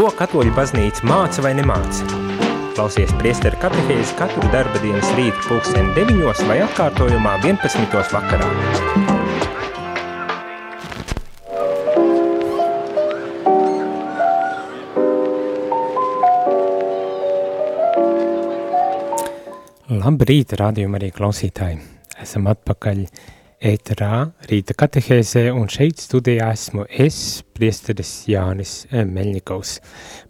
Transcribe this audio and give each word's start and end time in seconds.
Ko 0.00 0.06
katoļu 0.16 0.54
baznīca 0.56 1.04
māca 1.04 1.42
vai 1.44 1.50
nemāca? 1.58 2.06
Klausies 2.72 3.10
priesteru 3.20 3.58
katehēzi 3.60 4.14
katru 4.16 4.46
darba 4.48 4.80
dienas 4.80 5.10
rītu 5.12 5.42
pulksteni 5.44 5.92
9 5.92 6.40
vai 6.48 6.56
atkārtojumā 6.64 7.34
11. 7.42 7.98
vakarā. 8.08 8.48
Labrīt, 20.00 20.56
rādījuma 20.62 20.96
arī 20.96 21.12
klausītāji! 21.12 21.76
Esam 22.24 22.48
atpakaļ 22.48 23.04
ēterā 23.60 24.30
rīta 24.48 24.74
katehēzē, 24.78 25.50
un 25.52 25.68
šeit 25.70 26.00
studijā 26.00 26.48
esmu 26.54 26.86
es, 26.88 27.42
priesteris 27.56 28.24
Jānis 28.30 28.86
eh, 28.90 29.04
Meļņikovs. 29.04 29.74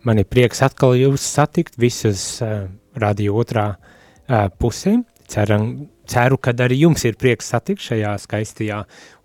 Man 0.07 0.23
ir 0.23 0.27
prieks 0.30 0.62
atkal 0.66 0.97
jūs 0.98 1.25
satikt 1.38 1.79
visus 1.79 2.24
uh, 2.43 2.66
radio 2.98 3.37
otrā 3.38 3.69
uh, 3.77 4.48
pusē. 4.59 4.98
Ceram, 5.30 5.87
ceru, 6.11 6.41
ka 6.43 6.55
arī 6.66 6.80
jums 6.83 7.05
ir 7.07 7.15
prieks 7.21 7.52
satikt 7.52 7.85
šajā 7.85 8.16
skaistajā 8.19 8.80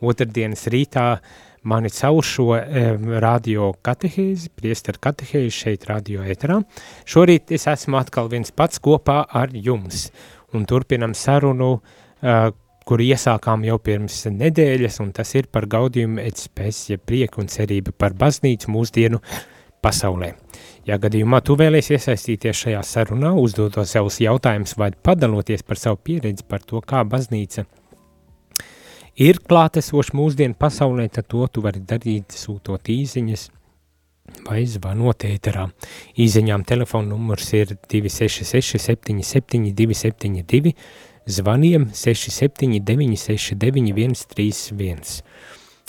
otrdienas 0.06 0.68
rītā 0.70 1.08
mani 1.66 1.90
caur 1.90 2.22
šo 2.26 2.52
um, 2.54 3.08
radio 3.24 3.72
katehēzi, 3.86 4.52
priesteru 4.54 5.02
katehēzi 5.02 5.56
šeit 5.64 5.88
radio 5.90 6.22
ēterā. 6.22 6.60
Šorīt 7.10 7.56
es 7.58 7.66
esmu 7.72 7.98
atkal 7.98 8.30
viens 8.30 8.54
pats 8.54 8.78
kopā 8.78 9.24
ar 9.26 9.56
jums, 9.56 10.12
un 10.54 10.70
turpinam 10.70 11.18
sarunu, 11.18 11.80
uh, 11.80 12.52
kur 12.86 13.02
iesākām 13.02 13.66
jau 13.66 13.78
pirms 13.82 14.26
nedēļas, 14.30 15.00
un 15.02 15.12
tas 15.16 15.34
ir 15.36 15.50
par 15.52 15.66
gaudījumu 15.70 16.22
etspēs, 16.22 16.82
ja 16.92 17.02
prieku 17.02 17.42
un 17.42 17.50
cerību 17.52 17.96
par 17.98 18.14
baznīcu 18.18 18.72
mūsdienu 18.72 19.22
pasaulē. 19.86 20.34
Ja 20.86 21.00
gadījumā 21.02 21.42
tu 21.46 21.58
vēlies 21.58 21.90
iesaistīties 21.96 22.62
šajā 22.66 22.84
sarunā, 22.86 23.34
uzdodot 23.42 23.90
savus 23.90 24.20
jautājumus 24.22 24.76
vai 24.78 24.92
padaloties 24.94 25.66
par 25.66 25.82
savu 25.82 25.98
pieredzi 25.98 26.46
par 26.46 26.62
to, 26.62 26.82
kā 26.86 27.02
baznīca 27.10 27.66
ir 29.16 29.40
klātesoša 29.50 30.16
mūsdienu 30.16 30.58
pasaulē, 30.60 31.08
tad 31.10 31.30
to 31.32 31.46
tu 31.48 31.64
vari 31.66 31.82
darīt 31.82 32.36
sūtot 32.36 32.92
īziņas 32.92 33.50
vai 34.46 34.64
zvanot 34.68 35.26
ēterā. 35.28 35.68
Īziņām 36.22 36.66
telefona 36.68 37.14
numurs 37.14 37.52
ir 37.58 37.76
266 37.90 38.82
77 38.82 39.74
272 39.78 40.74
zvaniem 41.26 41.90
679 41.94 43.18
69 43.18 44.16
131. 44.16 45.22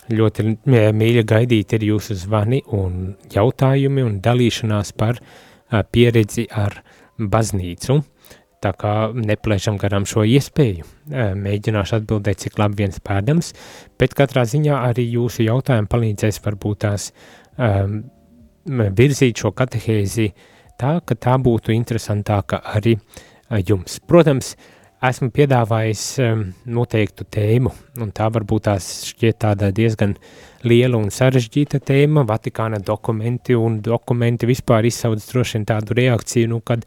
Ļoti 0.07 0.45
mīļa 0.71 1.23
gaidīt 1.27 1.73
ir 1.75 1.87
jūsu 1.89 2.15
zvani 2.15 2.61
un 2.75 3.17
jautājumi 3.33 4.05
un 4.07 4.21
dalīšanās 4.23 4.93
par 4.97 5.19
pieredzi 5.91 6.47
ar 6.51 6.79
baznīcu. 7.19 7.99
Tā 8.63 8.71
kā 8.79 8.93
neplēšam 9.13 9.77
garām 9.79 10.07
šo 10.09 10.25
iespēju, 10.25 10.87
mēģināšu 11.43 11.99
atbildēt, 11.99 12.41
cik 12.41 12.57
labi 12.59 12.85
viens 12.85 13.03
pēdams, 13.05 13.53
bet 14.01 14.15
katrā 14.17 14.47
ziņā 14.49 14.79
arī 14.89 15.05
jūsu 15.11 15.45
jautājumi 15.45 15.91
palīdzēs 15.93 16.41
varbūt 16.47 16.81
tās 16.87 17.11
um, 17.59 17.99
virzīt 18.65 19.43
šo 19.43 19.53
katehēzi 19.59 20.31
tā, 20.81 20.97
ka 21.05 21.19
tā 21.19 21.37
būtu 21.43 21.75
interesantāka 21.75 22.63
arī 22.73 22.97
jums. 23.67 24.01
Protams, 24.09 24.55
uh, 24.55 24.76
esmu 25.11 25.31
piedāvājis 25.35 26.03
um, 26.25 26.43
noteiktu 26.77 27.27
tēmu, 27.33 27.73
un 28.03 28.13
tā 28.17 28.29
varbūt 28.33 28.67
tās 28.69 28.89
šķiet 29.11 29.39
tāda 29.45 29.71
diezgan 29.75 30.15
liela 30.67 30.99
un 30.99 31.11
sarežģīta 31.15 31.81
tēma, 31.87 32.25
Vatikāna 32.29 32.81
dokumenti 32.83 33.57
un 33.59 33.81
dokumenti 33.85 34.49
vispār 34.49 34.89
izsauc 34.89 35.23
droši 35.23 35.59
vien 35.59 35.67
tādu 35.69 35.97
reakciju, 35.99 36.51
nu, 36.55 36.61
kad 36.65 36.85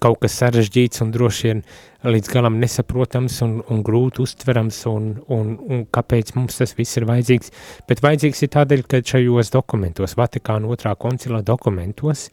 kaut 0.00 0.20
kas 0.22 0.36
sarežģīts 0.40 1.02
un 1.04 1.10
droši 1.12 1.48
vien 1.48 1.60
līdz 2.06 2.30
galam 2.32 2.56
nesaprotams 2.60 3.40
un, 3.44 3.56
un 3.72 3.82
grūti 3.84 4.22
uztverams 4.24 4.78
un, 4.90 5.08
un, 5.32 5.52
un 5.68 5.84
kāpēc 5.92 6.32
mums 6.36 6.60
tas 6.60 6.72
viss 6.78 6.96
ir 7.00 7.06
vajadzīgs, 7.08 7.52
bet 7.88 8.02
vajadzīgs 8.04 8.44
ir 8.46 8.52
tādēļ, 8.56 8.84
ka 8.88 9.02
šajos 9.12 9.52
dokumentos, 9.54 10.16
Vatikāna 10.18 10.70
otrā 10.72 10.94
koncila 11.00 11.42
dokumentos, 11.44 12.28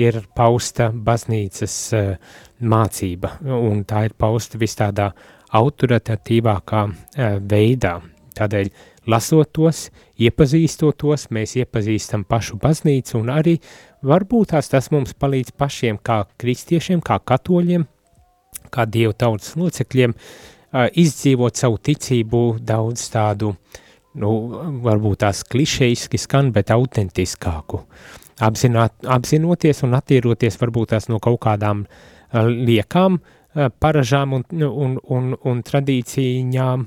ir 0.00 0.22
pausta 0.36 0.90
baznīcas 0.92 1.78
uh, 1.96 2.12
mācība, 2.60 3.36
un 3.46 3.84
tā 3.88 4.06
ir 4.08 4.16
pausta 4.18 4.60
vis 4.60 4.78
tādā 4.78 5.12
autoritatīvākā 5.58 6.84
uh, 6.88 7.36
veidā. 7.50 7.98
Tādēļ, 8.38 8.70
lasot 9.10 9.50
tos, 9.56 9.88
iepazīstot 10.22 10.98
tos, 11.02 11.26
mēs 11.34 11.56
iepazīstam 11.58 12.24
pašu 12.28 12.58
baznīcu 12.62 13.18
un 13.18 13.32
arī 13.34 13.56
varbūt 14.02 14.52
tās 14.54 14.70
tas 14.70 14.90
mums 14.94 15.14
palīdz 15.18 15.54
pašiem 15.58 15.98
kā 16.02 16.22
kristiešiem, 16.40 17.02
kā 17.04 17.18
katoļiem, 17.18 17.86
kā 18.74 18.86
dievu 18.86 19.16
tautas 19.18 19.56
locekļiem, 19.58 20.14
izdzīvot 21.02 21.56
savu 21.56 21.78
ticību 21.80 22.42
daudz 22.60 23.08
tādu, 23.12 23.54
nu, 24.20 24.30
varbūt 24.84 25.24
tās 25.24 25.42
klišejiski 25.48 26.20
skan, 26.20 26.52
bet 26.52 26.72
autentiskāku. 26.74 27.82
Apzināt, 28.44 28.94
apzinoties 29.08 29.82
un 29.82 29.96
attīroties 29.98 30.60
varbūt 30.60 30.94
tās 30.94 31.08
no 31.10 31.18
kaut 31.22 31.40
kādām 31.42 31.86
liekām, 32.32 33.18
paražām 33.80 34.36
un, 34.36 34.44
un, 34.62 34.98
un, 35.02 35.32
un 35.48 35.62
tradīcijām, 35.66 36.84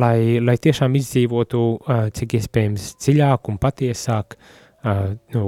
lai, 0.00 0.40
lai 0.40 0.56
tiešām 0.60 0.96
izdzīvotu 0.96 1.62
cik 2.16 2.36
iespējams 2.40 2.94
dziļāk 3.00 3.52
un 3.52 3.60
patiesāk 3.60 4.36
no 5.34 5.46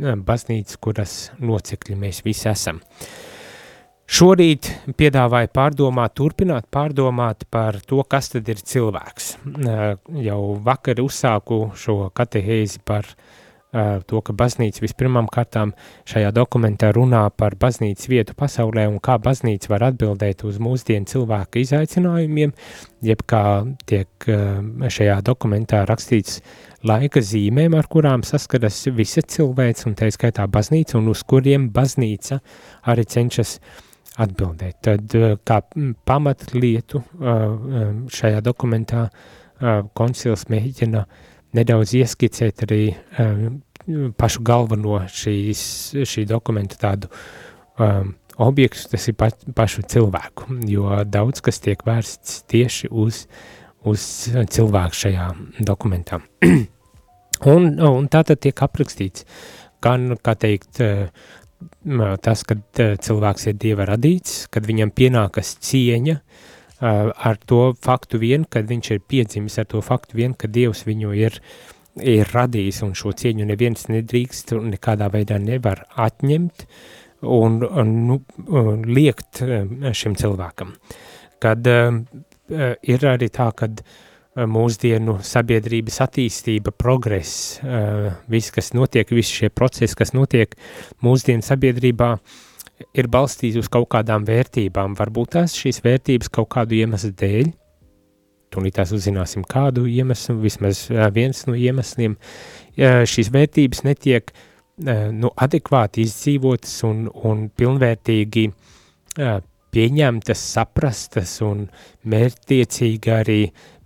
baznīcas, 0.00 0.78
kuras 0.80 1.18
locekļi 1.40 1.98
mēs 2.00 2.24
visi 2.26 2.48
esam. 2.50 2.80
Uh, 2.80 3.10
Šorīt 4.10 4.66
piedāvāju 4.98 5.52
pārdomāt, 5.54 6.16
turpināt 6.18 6.64
pārdomāt 6.74 7.44
par 7.46 7.76
to, 7.86 8.00
kas 8.10 8.32
tad 8.32 8.48
ir 8.50 8.58
cilvēks. 8.58 9.28
Jau 10.18 10.38
vakar 10.66 10.98
uzsāku 10.98 11.60
šo 11.78 12.08
katehēzi 12.10 12.82
par 12.82 13.06
to, 13.72 14.20
ka 14.26 14.34
baznīca 14.36 14.82
vispirmām 14.84 15.28
kārtām 15.30 15.74
šajā 16.10 16.32
dokumentā 16.34 16.90
runā 16.96 17.22
par 17.36 17.54
baznīcas 17.60 18.08
vietu 18.10 18.34
pasaulē 18.38 18.86
un 18.90 18.98
kā 19.02 19.18
baznīca 19.22 19.70
var 19.74 19.88
atbildēt 19.90 20.44
uz 20.48 20.58
mūsdienu 20.62 21.06
cilvēka 21.10 21.62
izaicinājumiem, 21.62 22.54
jeb 23.06 23.22
kā 23.30 23.44
tiek 23.90 24.30
šajā 24.96 25.20
dokumentā 25.26 25.84
rakstīts 25.88 26.40
laika 26.86 27.22
zīmēm, 27.22 27.76
ar 27.78 27.86
kurām 27.90 28.24
saskaras 28.26 28.82
visa 28.96 29.22
cilvēks 29.22 29.86
un 29.86 29.94
tā 29.98 30.10
skaitā 30.14 30.48
baznīca 30.50 30.98
un 30.98 31.12
uz 31.12 31.22
kuriem 31.28 31.70
baznīca 31.74 32.40
arī 32.90 33.06
cenšas 33.06 33.58
uh, 33.60 33.86
atbildēt. 34.18 34.80
Tad 34.84 35.14
kā 35.46 35.60
pamatlietu 36.08 37.02
šajā 38.10 38.40
dokumentā 38.44 39.08
koncils 39.96 40.46
mēģina 40.50 41.04
nedaudz 41.56 41.94
ieskicēt 41.98 42.64
arī 42.66 42.82
pašu 44.20 44.42
galveno 44.46 45.00
šīs, 45.10 45.62
šī 46.06 46.26
dokumenta 46.28 46.78
tādu 46.80 47.10
um, 47.80 48.14
objektu, 48.40 48.88
tas 48.92 49.08
ir 49.10 49.16
pa, 49.18 49.30
pašu 49.56 49.84
cilvēku, 49.90 50.48
jo 50.70 51.00
daudz 51.04 51.42
kas 51.44 51.60
tiek 51.64 51.82
vērsts 51.86 52.44
tieši 52.50 52.90
uz, 52.90 53.24
uz 53.86 54.04
cilvēku 54.54 55.00
šajā 55.02 55.30
dokumentā. 55.66 56.20
un, 57.54 57.68
un 57.76 58.08
tā 58.12 58.24
tad 58.28 58.40
tiek 58.44 58.64
aprakstīts 58.66 59.26
gan, 59.84 60.14
kā 60.20 60.36
teikt, 60.40 60.80
tas, 62.24 62.44
kad 62.48 62.82
cilvēks 63.04 63.50
ir 63.50 63.60
dieva 63.60 63.88
radīts, 63.88 64.46
kad 64.52 64.68
viņam 64.68 64.92
pienākas 64.96 65.56
cieņa 65.64 66.20
ar 66.80 67.40
to 67.46 67.60
faktu 67.76 68.20
vien, 68.22 68.46
kad 68.48 68.68
viņš 68.70 68.90
ir 68.94 69.02
piedzimis 69.08 69.58
ar 69.60 69.68
to 69.70 69.82
faktu 69.84 70.16
vien, 70.20 70.34
ka 70.34 70.48
dievs 70.48 70.84
viņu 70.88 71.14
ir, 71.18 71.40
ir 72.00 72.30
radījis 72.32 72.82
un 72.86 72.94
šo 72.98 73.12
cieņu 73.12 73.48
neviens 73.48 73.88
nedrīkst 73.92 74.54
un 74.56 74.70
nekādā 74.74 75.10
veidā 75.12 75.38
nevar 75.42 75.84
atņemt 76.00 76.66
un, 77.28 77.60
un 77.64 77.96
nu, 78.08 78.20
liekt 78.88 79.42
šim 79.92 80.16
cilvēkam. 80.16 80.72
Kad 81.40 81.68
ir 81.68 83.04
arī 83.08 83.28
tā, 83.32 83.50
kad 83.56 83.82
uh, 83.82 83.98
Eh, 84.38 84.46
mūsdienu 84.46 85.16
sabiedrības 85.26 85.96
attīstība, 86.04 86.70
progress, 86.70 87.58
eh, 87.66 88.12
viss, 88.30 88.52
kas 88.54 88.70
notiek, 88.72 89.08
visi 89.10 89.40
šie 89.40 89.48
procesi, 89.50 89.96
kas 89.98 90.12
notiek 90.14 90.54
mūsdienu 91.02 91.42
sabiedrībā, 91.42 92.12
ir 92.96 93.08
balstīti 93.10 93.60
uz 93.60 93.68
kaut 93.72 93.88
kādām 93.94 94.26
vērtībām. 94.28 94.94
Varbūt 94.98 95.34
tās 95.36 95.56
šīs 95.58 95.82
vērtības 95.84 96.30
kaut 96.32 96.50
kādu 96.54 96.78
iemeslu 96.78 97.12
dēļ, 97.20 97.50
tūlīt 98.50 98.76
tās 98.78 98.92
uzzināsim 98.96 99.44
kādu 99.48 99.86
iemeslu, 99.90 100.38
vismaz 100.42 100.86
viens 101.14 101.44
no 101.46 101.56
iemesliem, 101.58 102.16
šīs 102.78 103.30
vērtības 103.34 103.84
netiek 103.86 104.32
nu, 104.80 105.30
adekvāti 105.36 106.06
izdzīvotas 106.06 106.80
un, 106.88 107.04
un 107.26 107.48
pilnvērtīgi 107.54 108.48
pieņemtas, 109.70 110.46
saprastas 110.56 111.36
un 111.46 111.68
mērķtiecīgi 112.10 113.14
arī 113.14 113.40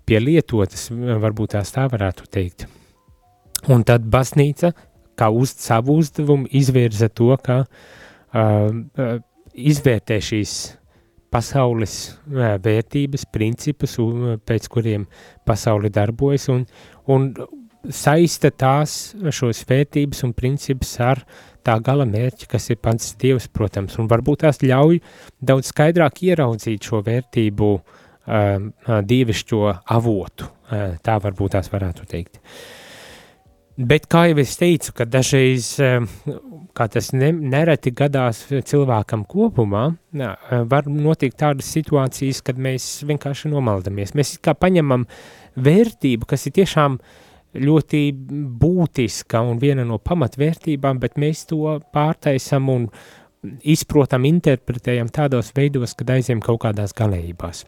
pielietotas, 0.09 0.89
varbūt 0.93 1.57
tās 1.57 1.75
tā 1.75 1.85
varētu 1.93 2.29
teikt. 2.33 2.67
Un 3.73 3.85
tad 3.89 4.05
baznīca, 4.13 4.75
kā 5.17 5.31
uz 5.33 5.55
savu 5.57 5.99
uzdevumu 6.01 6.49
izvirza 6.53 7.09
to, 7.09 7.31
ka 7.41 7.63
uh, 7.65 7.93
izvērtē 9.55 10.19
šīs 10.23 10.55
pasaules 11.35 11.97
uh, 12.13 12.55
vērtības, 12.63 13.27
principus, 13.35 13.99
un, 14.03 14.39
pēc 14.47 14.69
kuriem 14.71 15.09
pasauli 15.47 15.91
darbojas, 15.95 16.49
un, 16.53 16.65
un 17.11 17.33
saista 17.91 18.51
tās 18.55 19.15
šos 19.35 19.65
vērtības 19.69 20.25
un 20.29 20.35
principus 20.37 20.95
ar 21.05 21.25
tā 21.65 21.77
gala 21.85 22.07
mērķi, 22.09 22.49
kas 22.51 22.71
ir 22.73 22.81
pats 22.85 23.15
Dievs, 23.21 23.49
protams, 23.53 23.97
un 24.01 24.09
varbūt 24.11 24.45
tās 24.45 24.63
ļauj 24.65 25.01
daudz 25.41 25.73
skaidrāk 25.73 26.23
ieraudzīt 26.29 26.89
šo 26.91 27.01
vērtību 27.05 27.71
um, 27.75 28.71
dievišķo 29.11 29.61
avotu, 29.97 30.49
uh, 30.49 30.97
tā 31.05 31.19
varbūt 31.25 31.57
tās 31.57 31.73
varētu 31.73 32.09
teikt. 32.11 32.41
Bet, 33.75 34.05
kā 34.07 34.29
jau 34.31 34.39
es 34.39 34.53
teicu, 34.55 34.93
ka 34.95 35.03
dažreiz, 35.11 35.73
kā 36.79 36.85
tas 36.95 37.09
ne, 37.11 37.33
nereti 37.35 37.91
gadās 37.91 38.45
cilvēkam 38.71 39.25
kopumā, 39.27 39.89
var 40.71 40.87
notikt 40.87 41.41
tādas 41.43 41.73
situācijas, 41.75 42.39
kad 42.47 42.61
mēs 42.63 42.87
vienkārši 43.09 43.51
nomaldamies. 43.51 44.15
Mēs 44.15 44.37
kā 44.39 44.55
paņemam 44.55 45.09
vērtību, 45.59 46.31
kas 46.31 46.47
ir 46.47 46.55
tiešām 46.61 47.01
ļoti 47.67 48.05
būtiska 48.63 49.43
un 49.43 49.59
viena 49.63 49.83
no 49.87 49.99
pamatvērtībām, 49.99 51.03
bet 51.03 51.19
mēs 51.19 51.43
to 51.51 51.81
pārtaisam 51.95 52.71
un 52.71 52.89
izprotam, 53.67 54.31
interpretējam 54.31 55.11
tādos 55.11 55.51
veidos, 55.57 55.99
kad 55.99 56.15
aiziem 56.15 56.39
kaut 56.43 56.63
kādās 56.63 56.95
galējībās. 56.95 57.67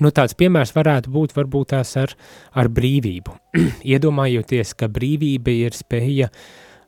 Nu, 0.00 0.08
tāds 0.14 0.36
piemērs 0.38 0.72
varētu 0.72 1.12
būt 1.12 1.34
varbūt 1.36 1.72
tās 1.74 1.92
ar, 2.00 2.14
ar 2.56 2.70
brīvību. 2.72 3.34
Iedomājoties, 3.92 4.72
ka 4.78 4.88
brīvība 4.92 5.52
ir 5.66 5.76
spēja 5.76 6.30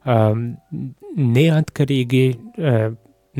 um, 0.08 0.54
neatkarīgi 1.14 2.26
uh, 2.32 2.84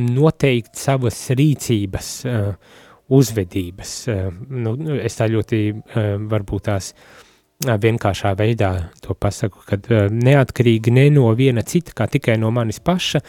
noteikt 0.05 0.77
savas 0.77 1.21
rīcības, 1.33 2.11
uh, 2.29 2.81
uzvedības. 3.15 3.95
Uh, 4.13 4.27
nu, 4.53 4.75
es 5.01 5.17
tā 5.17 5.31
ļoti 5.33 5.63
uh, 5.73 6.11
varbūt 6.29 6.69
tās 6.69 6.93
uh, 6.93 7.79
vienkāršā 7.81 8.35
veidā 8.37 8.71
to 9.01 9.17
pasaku, 9.17 9.65
kad 9.69 9.89
neatkarīgi 10.13 10.93
ne 10.93 11.09
no 11.15 11.31
viena 11.39 11.65
cita, 11.65 11.97
kā 11.97 12.09
tikai 12.11 12.37
no 12.41 12.53
manis 12.53 12.83
paša, 12.85 13.23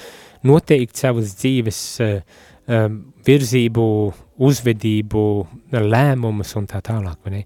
noteikt 0.44 1.00
savas 1.00 1.36
dzīves 1.40 1.80
virzību, 3.26 3.86
uzvedību, 4.44 5.24
lēmumus 5.76 6.56
un 6.60 6.68
tā 6.72 6.82
tālāk. 6.86 7.20
Vai 7.24 7.38
ne? 7.38 7.44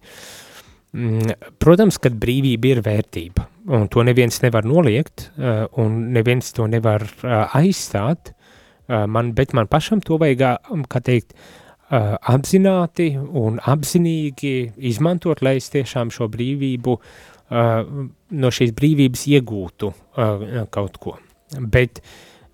Mm, 0.97 1.37
protams, 1.61 1.99
ka 2.01 2.09
brīvība 2.09 2.73
ir 2.73 2.83
vērtība, 2.85 3.45
un 3.77 3.87
to 3.93 4.01
neviens 4.07 4.41
nevar 4.41 4.65
noliegt, 4.65 5.27
un 5.77 5.99
neviens 6.15 6.49
to 6.57 6.65
nevar 6.65 7.05
aizstāt, 7.53 8.33
man, 8.89 9.35
bet 9.37 9.53
man 9.53 9.69
pašam 9.69 10.01
to 10.01 10.17
vajag, 10.17 10.63
kā 10.89 11.01
teikt, 11.05 11.37
uh, 11.37 11.69
apzināti 11.89 13.13
un 13.17 13.59
apzinīgi 13.59 14.53
izmantot, 14.89 15.41
lai 15.45 15.57
es 15.59 15.69
tiešām 15.73 16.11
šo 16.13 16.29
brīvību, 16.31 16.95
uh, 16.95 18.03
no 18.29 18.51
šīs 18.53 18.73
brīvības 18.77 19.25
iegūtu 19.33 19.89
uh, 19.89 20.65
kaut 20.73 20.99
ko. 21.01 21.17
Bet 21.59 22.03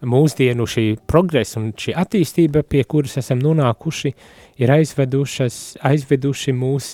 mūsdienu 0.03 0.65
šī 0.67 0.85
progresa 1.07 1.59
un 1.61 1.71
šī 1.77 1.95
attīstība, 1.97 2.63
pie 2.67 2.83
kuras 2.89 3.17
esam 3.21 3.39
nonākuši, 3.43 4.11
ir 4.61 4.73
aizveduši 4.73 6.55
mūs 6.55 6.91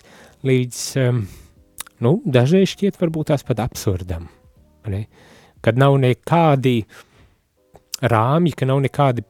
līdz, 0.48 0.82
um, 1.02 1.24
nu, 2.06 2.14
dažreiz 2.26 2.72
šķiet 2.76 3.00
varbūt 3.02 3.32
tās 3.32 3.46
pat 3.48 3.64
absurdam, 3.66 4.28
ne? 4.92 5.06
kad 5.62 5.78
nav 5.78 5.98
nekādi 6.02 6.82
rāmji, 8.02 8.56
ka 8.58 8.66
nav 8.70 8.82
nekādi 8.82 9.26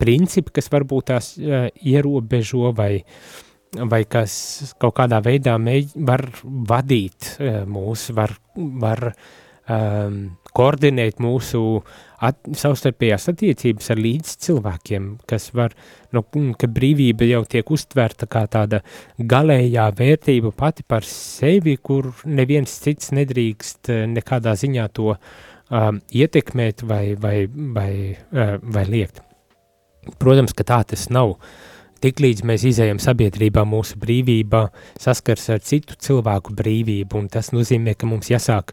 principi, 0.00 0.54
kas 0.56 0.70
varbūt 0.72 1.10
tās 1.12 1.34
uh, 1.38 1.68
ierobežo 1.86 2.72
vai, 2.76 3.02
vai 3.76 4.02
kas 4.10 4.72
kaut 4.80 4.96
kādā 4.98 5.20
veidā 5.22 5.58
mēģ, 5.60 5.94
var 6.08 6.24
vadīt 6.42 7.34
uh, 7.36 7.62
mūs, 7.70 8.08
var, 8.16 8.34
var 8.56 9.10
um, 9.70 10.16
koordinēt 10.56 11.20
mūsu 11.22 11.62
at, 12.20 12.40
savstarpējās 12.58 13.30
attiecības 13.32 13.92
ar 13.94 14.02
līdz 14.02 14.34
cilvēkiem, 14.46 15.06
kas 15.30 15.50
var, 15.56 15.76
nu, 16.16 16.24
ka 16.58 16.68
brīvība 16.68 17.28
jau 17.30 17.44
tiek 17.48 17.70
uztverta 17.70 18.26
kā 18.30 18.44
tāda 18.50 18.82
galējā 19.18 19.86
vērtība 19.96 20.50
pati 20.56 20.82
par 20.82 21.06
sevi, 21.06 21.78
kur 21.78 22.10
neviens 22.26 22.74
cits 22.82 23.14
nedrīkst 23.16 23.94
nekādā 24.10 24.56
ziņā 24.58 24.90
to 24.98 25.14
uh, 25.14 25.30
um, 25.70 26.00
ietekmēt 26.10 26.84
vai, 26.86 27.14
vai, 27.20 27.48
vai, 27.48 27.92
uh, 28.32 28.56
vai 28.62 28.86
liekt. 28.88 29.22
Protams, 30.20 30.54
ka 30.56 30.66
tā 30.66 30.80
tas 30.92 31.08
nav. 31.12 31.36
Tiklīdz 32.00 32.40
mēs 32.48 32.64
izējam 32.64 32.96
sabiedrībā, 33.02 33.66
mūsu 33.68 33.98
brīvība 34.00 34.70
saskars 34.96 35.50
ar 35.52 35.60
citu 35.60 35.98
cilvēku 36.00 36.54
brīvību, 36.56 37.20
un 37.20 37.28
tas 37.28 37.52
nozīmē, 37.52 37.92
ka 37.92 38.08
mums 38.08 38.30
jāsāk 38.32 38.72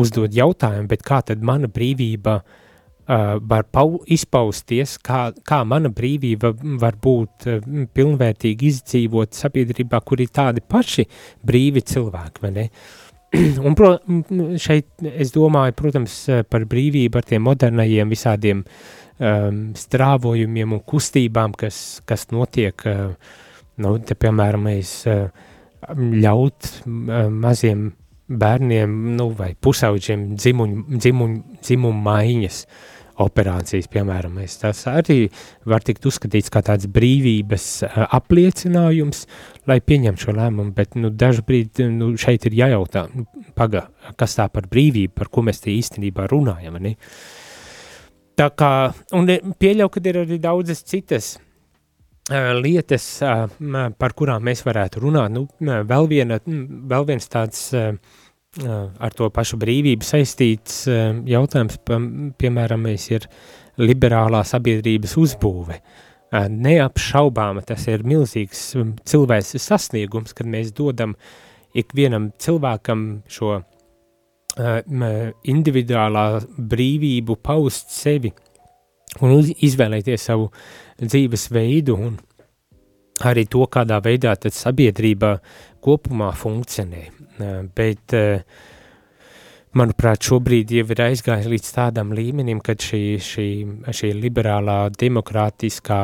uzdot 0.00 0.34
jautājumu, 0.34 0.88
bet 0.90 1.04
kā 1.06 1.20
tad 1.26 1.42
mana 1.44 1.70
brīvība 1.70 2.38
uh, 2.40 3.38
var 3.40 3.66
pau, 3.70 4.00
izpausties, 4.06 4.96
kā, 5.04 5.28
kā 5.46 5.62
mana 5.68 5.92
brīvība 5.94 6.54
var 6.82 6.98
būt 7.02 7.48
uh, 7.50 7.70
pilnvērtīgi 7.94 8.70
izdzīvot 8.72 9.36
sabiedrībā, 9.38 10.02
kur 10.04 10.22
ir 10.24 10.34
tādi 10.34 10.64
paši 10.64 11.06
brīvi 11.46 11.84
cilvēki, 11.94 12.44
vai 12.44 12.54
ne? 12.58 12.68
Uh, 12.68 13.04
un 13.66 13.74
pro, 13.76 13.94
šeit 14.60 15.06
es 15.10 15.32
domāju, 15.34 15.74
protams, 15.78 16.16
par 16.50 16.66
brīvību 16.70 17.18
ar 17.18 17.26
tiem 17.28 17.44
modernajiem 17.46 18.12
visādiem 18.12 18.62
um, 18.64 19.64
strāvojumiem 19.78 20.76
un 20.76 20.82
kustībām, 20.86 21.56
kas, 21.58 21.80
kas 22.08 22.28
notiek, 22.34 22.86
uh, 22.90 23.40
nu, 23.82 23.96
te, 24.06 24.16
piemēram, 24.18 24.68
mēs 24.68 24.94
uh, 25.10 25.26
ļaut 25.98 26.70
uh, 26.70 27.26
maziem 27.32 27.90
bērniem, 28.40 28.98
nu, 29.18 29.30
vai 29.36 29.52
pusauģiem 29.60 30.34
dzimuņu, 30.38 30.84
dzimuņu, 30.98 31.60
dzimumu 31.62 32.04
maiņas, 32.04 32.60
operācijas, 33.22 33.86
piemēram, 33.92 34.40
tas 34.58 34.80
arī 34.90 35.28
var 35.70 35.84
tikt 35.86 36.06
uzskatīts 36.08 36.50
kā 36.50 36.64
tāds 36.66 36.88
brīvības 36.90 37.68
apliecinājums, 38.16 39.24
lai 39.70 39.78
pieņem 39.78 40.18
šo 40.18 40.34
lēmumu, 40.34 40.74
bet 40.74 40.98
nu, 40.98 41.12
dažbrīd 41.14 41.84
nu, 41.94 42.10
šeit 42.18 42.48
ir 42.48 42.58
jājautā, 42.58 43.06
nu, 43.14 43.28
paga, 43.54 43.86
kas 44.18 44.34
tā 44.40 44.48
par 44.50 44.66
brīvību, 44.70 45.14
par 45.14 45.30
ko 45.30 45.46
mēs 45.46 45.62
te 45.62 45.70
īstenībā 45.74 46.26
runājam, 46.32 46.80
ne? 46.82 46.96
Tā 48.34 48.50
kā, 48.50 48.70
un 49.14 49.30
pieļauj, 49.30 49.90
ka 49.94 50.00
ir 50.10 50.22
arī 50.24 50.40
daudzas 50.42 50.82
citas 50.82 51.36
lietas, 52.34 53.06
par 54.00 54.14
kurām 54.16 54.46
mēs 54.48 54.64
varētu 54.66 55.02
runāt, 55.04 55.30
nu, 55.30 55.46
vēl, 55.60 56.08
viena, 56.10 56.40
vēl 56.42 57.06
viens 57.12 57.28
tāds 57.30 57.68
uh, 57.76 57.92
ar 58.62 59.14
to 59.16 59.28
pašu 59.34 59.58
brīvību 59.58 60.06
saistīts 60.06 60.84
jautājums, 61.26 61.80
piemēram, 62.38 62.86
ir 62.86 63.26
liberālā 63.80 64.44
sabiedrības 64.46 65.16
uzbūve. 65.18 65.80
Neapšaubāma 66.34 67.62
tas 67.66 67.86
ir 67.90 68.04
milzīgs 68.06 68.62
cilvēks 69.06 69.54
sasniegums, 69.62 70.34
kad 70.34 70.50
mēs 70.50 70.72
dodam 70.74 71.14
ikvienam 71.74 72.30
cilvēkam 72.38 73.22
šo 73.30 73.60
individuālā 75.50 76.26
brīvību 76.58 77.38
paust 77.42 77.90
sevi 77.94 78.30
un 79.22 79.42
izvēlēties 79.42 80.28
savu 80.30 80.48
dzīves 81.02 81.48
veidu 81.54 81.98
un 81.98 82.16
arī 83.26 83.46
to, 83.50 83.66
kādā 83.70 84.00
veidā 84.02 84.34
tad 84.38 84.54
sabiedrība 84.54 85.36
kopumā 85.82 86.32
funkcionē. 86.34 87.04
Bet, 87.74 88.14
manuprāt, 89.74 90.26
šobrīd 90.28 90.70
jau 90.76 90.84
ir 90.94 91.02
aizgājis 91.08 91.48
līdz 91.50 91.70
tādam 91.74 92.12
līmenim, 92.14 92.60
kad 92.64 92.82
šī, 92.82 93.00
šī, 93.22 93.48
šī 93.90 94.12
liberālā 94.18 94.78
demokrātiskā 94.94 96.00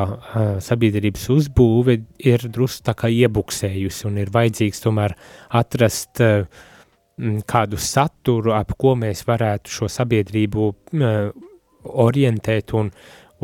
sabiedrības 0.65 1.29
uzbūve 1.37 2.01
ir 2.27 2.49
drusku 2.51 2.89
tā 2.91 2.97
kā 2.99 3.13
iebuksējusi 3.15 4.09
un 4.11 4.19
ir 4.25 4.35
vajadzīgs 4.35 4.83
tomēr 4.87 5.15
atrast 5.61 6.25
kādu 7.51 7.79
saturu, 7.79 8.55
ap 8.57 8.75
ko 8.81 8.97
mēs 8.99 9.23
varētu 9.29 9.73
šo 9.79 9.91
sabiedrību 9.93 10.69
orientēt 11.81 12.75
un, 12.79 12.91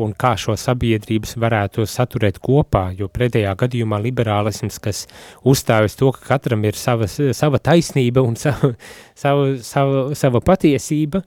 un 0.01 0.13
kā 0.17 0.33
šo 0.39 0.55
sabiedrības 0.59 1.35
varētu 1.41 1.85
saturēt 1.89 2.39
kopā, 2.43 2.89
jo 2.97 3.09
pretējā 3.11 3.53
gadījumā 3.57 3.99
liberālisms, 4.03 4.79
kas 4.83 5.05
uzstājas 5.47 5.97
to, 5.99 6.11
ka 6.15 6.35
katram 6.35 6.65
ir 6.67 6.77
sava, 6.77 7.09
sava 7.09 7.61
taisnība 7.63 8.23
un 8.25 8.37
sava, 8.39 8.73
sava, 9.15 9.49
sava, 9.65 10.07
sava 10.17 10.43
patiesība, 10.45 11.23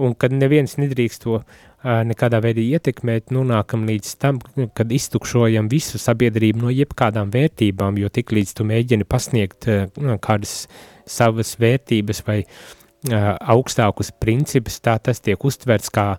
un 0.00 0.16
kad 0.18 0.34
neviens 0.34 0.78
nedrīkst 0.80 1.26
to 1.26 1.42
nekādā 1.84 2.40
veidā 2.40 2.62
ietekmēt, 2.64 3.28
nonākam 3.34 3.84
līdz 3.84 4.14
tam, 4.22 4.38
kad 4.76 4.92
iztukšojam 4.92 5.68
visu 5.68 6.00
sabiedrību 6.00 6.64
no 6.64 6.72
jebkādām 6.72 7.28
vērtībām, 7.34 7.98
jo 8.00 8.08
tik 8.08 8.32
līdz 8.32 8.54
tu 8.56 8.64
mēģini 8.68 9.04
pasniegt 9.04 9.68
kādas 10.24 10.64
savas 11.04 11.52
vērtības 11.60 12.24
vai 12.24 12.38
augstākus 13.12 14.14
principus, 14.16 14.80
tā 14.80 14.96
tas 14.96 15.20
tiek 15.20 15.44
uztverts 15.44 15.92
kā 15.92 16.14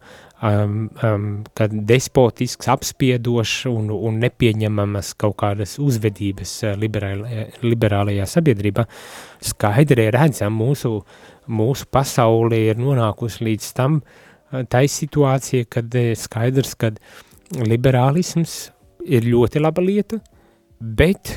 um, 0.46 0.90
um, 1.04 1.44
despotisks, 1.86 2.68
apspiedošs 2.70 3.66
un, 3.70 3.90
un 3.94 4.20
nepieņemamas 4.24 5.14
kaut 5.22 5.38
kādas 5.42 5.78
uzvedības 5.82 6.54
liberālajā, 6.82 7.48
liberālajā 7.66 8.28
sabiedrībā, 8.30 8.86
skaidri 9.46 10.10
redzam, 10.14 10.58
mūsu, 10.62 11.00
mūsu 11.48 11.90
pasauli 11.92 12.66
ir 12.70 12.82
nonākusi 12.82 13.48
līdz 13.50 13.72
tam, 13.78 14.00
tai 14.72 14.86
situācija, 14.92 15.70
kad 15.72 15.98
skaidrs, 16.20 16.76
kad 16.80 17.02
liberālisms 17.66 18.70
ir 19.06 19.26
ļoti 19.28 19.62
laba 19.62 19.84
lieta, 19.86 20.22
bet 20.80 21.34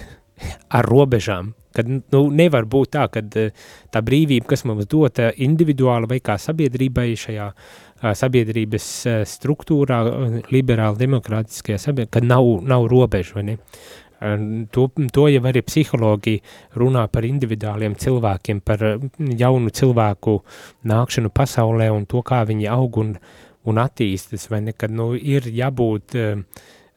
ar 0.72 0.86
robežām, 0.86 1.52
kad 1.74 1.88
nu, 1.88 2.20
nevar 2.34 2.66
būt 2.66 2.94
tā, 2.94 3.04
ka 3.12 3.22
tā 3.22 4.00
brīvība, 4.02 4.48
kas 4.52 4.64
mums 4.66 4.86
dota 4.90 5.28
individuāli 5.44 6.08
vai 6.10 6.18
kā 6.24 6.38
sabiedrībai 6.40 7.10
šajā 7.18 7.48
uh, 7.50 7.87
sabiedrības 8.02 8.88
struktūrā, 9.28 10.02
liberāli 10.54 11.02
demokrātiskajā 11.04 11.80
sabiedrībā, 11.82 12.14
kad 12.18 12.28
nav, 12.28 12.46
nav 12.68 12.86
robežu, 12.90 13.38
vai 13.38 13.46
ne? 13.52 13.58
To, 14.74 14.88
to 15.14 15.28
jau 15.30 15.42
arī 15.46 15.60
psihologi 15.62 16.40
runā 16.78 17.04
par 17.12 17.26
individuāliem 17.26 17.94
cilvēkiem, 18.02 18.62
par 18.66 18.82
jaunu 19.18 19.70
cilvēku 19.70 20.40
nākšanu 20.90 21.30
pasaulē 21.30 21.86
un 21.94 22.08
to, 22.10 22.24
kā 22.26 22.40
viņi 22.48 22.66
aug 22.74 22.98
un, 22.98 23.12
un 23.70 23.78
attīstas, 23.78 24.48
vai 24.50 24.64
ne, 24.66 24.74
kad 24.74 24.90
nu, 24.90 25.12
ir 25.14 25.46
jābūt 25.46 26.18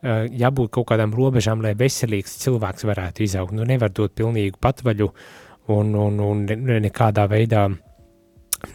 jābūt 0.01 0.71
kaut 0.73 0.87
kādām 0.89 1.13
robežām, 1.13 1.61
lai 1.61 1.75
veselīgs 1.77 2.39
cilvēks 2.41 2.87
varētu 2.89 3.21
izaugt. 3.21 3.53
Nu, 3.53 3.65
nevar 3.69 3.91
dot 3.93 4.15
pilnīgu 4.17 4.57
patvaļu 4.57 5.11
un, 5.75 5.93
un, 5.93 6.19
un 6.25 6.45
nekādā 6.81 7.27
veidā 7.29 7.67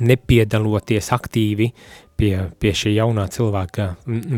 nepiedaloties 0.02 1.12
aktīvi 1.14 1.70
pie, 2.16 2.32
pie 2.60 2.72
šī 2.76 2.96
jaunā 2.96 3.26
cilvēka 3.32 3.90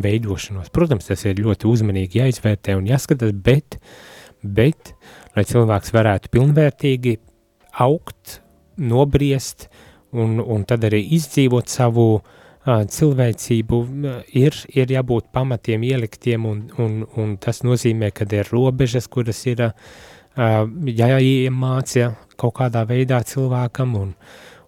veidošanos. 0.05 0.73
Protams, 0.75 1.09
tas 1.11 1.25
ir 1.27 1.43
ļoti 1.43 1.69
uzmanīgi 1.71 2.23
jāizvērtē 2.23 2.77
un 2.79 2.89
jāskatās, 2.91 3.33
bet, 3.33 3.79
bet 4.43 4.95
lai 5.37 5.47
cilvēks 5.49 5.95
varētu 5.95 6.33
pilnvērtīgi 6.35 7.19
augt, 7.85 8.41
nobriest 8.79 9.69
un, 10.15 10.39
un 10.39 10.63
tad 10.67 10.87
arī 10.87 11.01
izdzīvot 11.19 11.71
savu 11.71 12.11
uh, 12.19 12.37
cilvēcību 12.67 13.79
ir, 14.37 14.57
ir 14.75 14.93
jābūt 14.93 15.31
pamatiem 15.33 15.85
ieliktiem, 15.89 16.47
un, 16.47 16.63
un, 16.79 17.03
un 17.17 17.37
tas 17.41 17.63
nozīmē, 17.65 18.11
ka 18.13 18.27
ir 18.33 18.49
robežas, 18.53 19.09
kuras 19.09 19.41
ir 19.47 19.73
jāiemāca 20.37 22.13
kaut 22.39 22.55
kādā 22.61 22.85
veidā 22.87 23.23
cilvēkam, 23.27 23.97
un, 23.99 24.13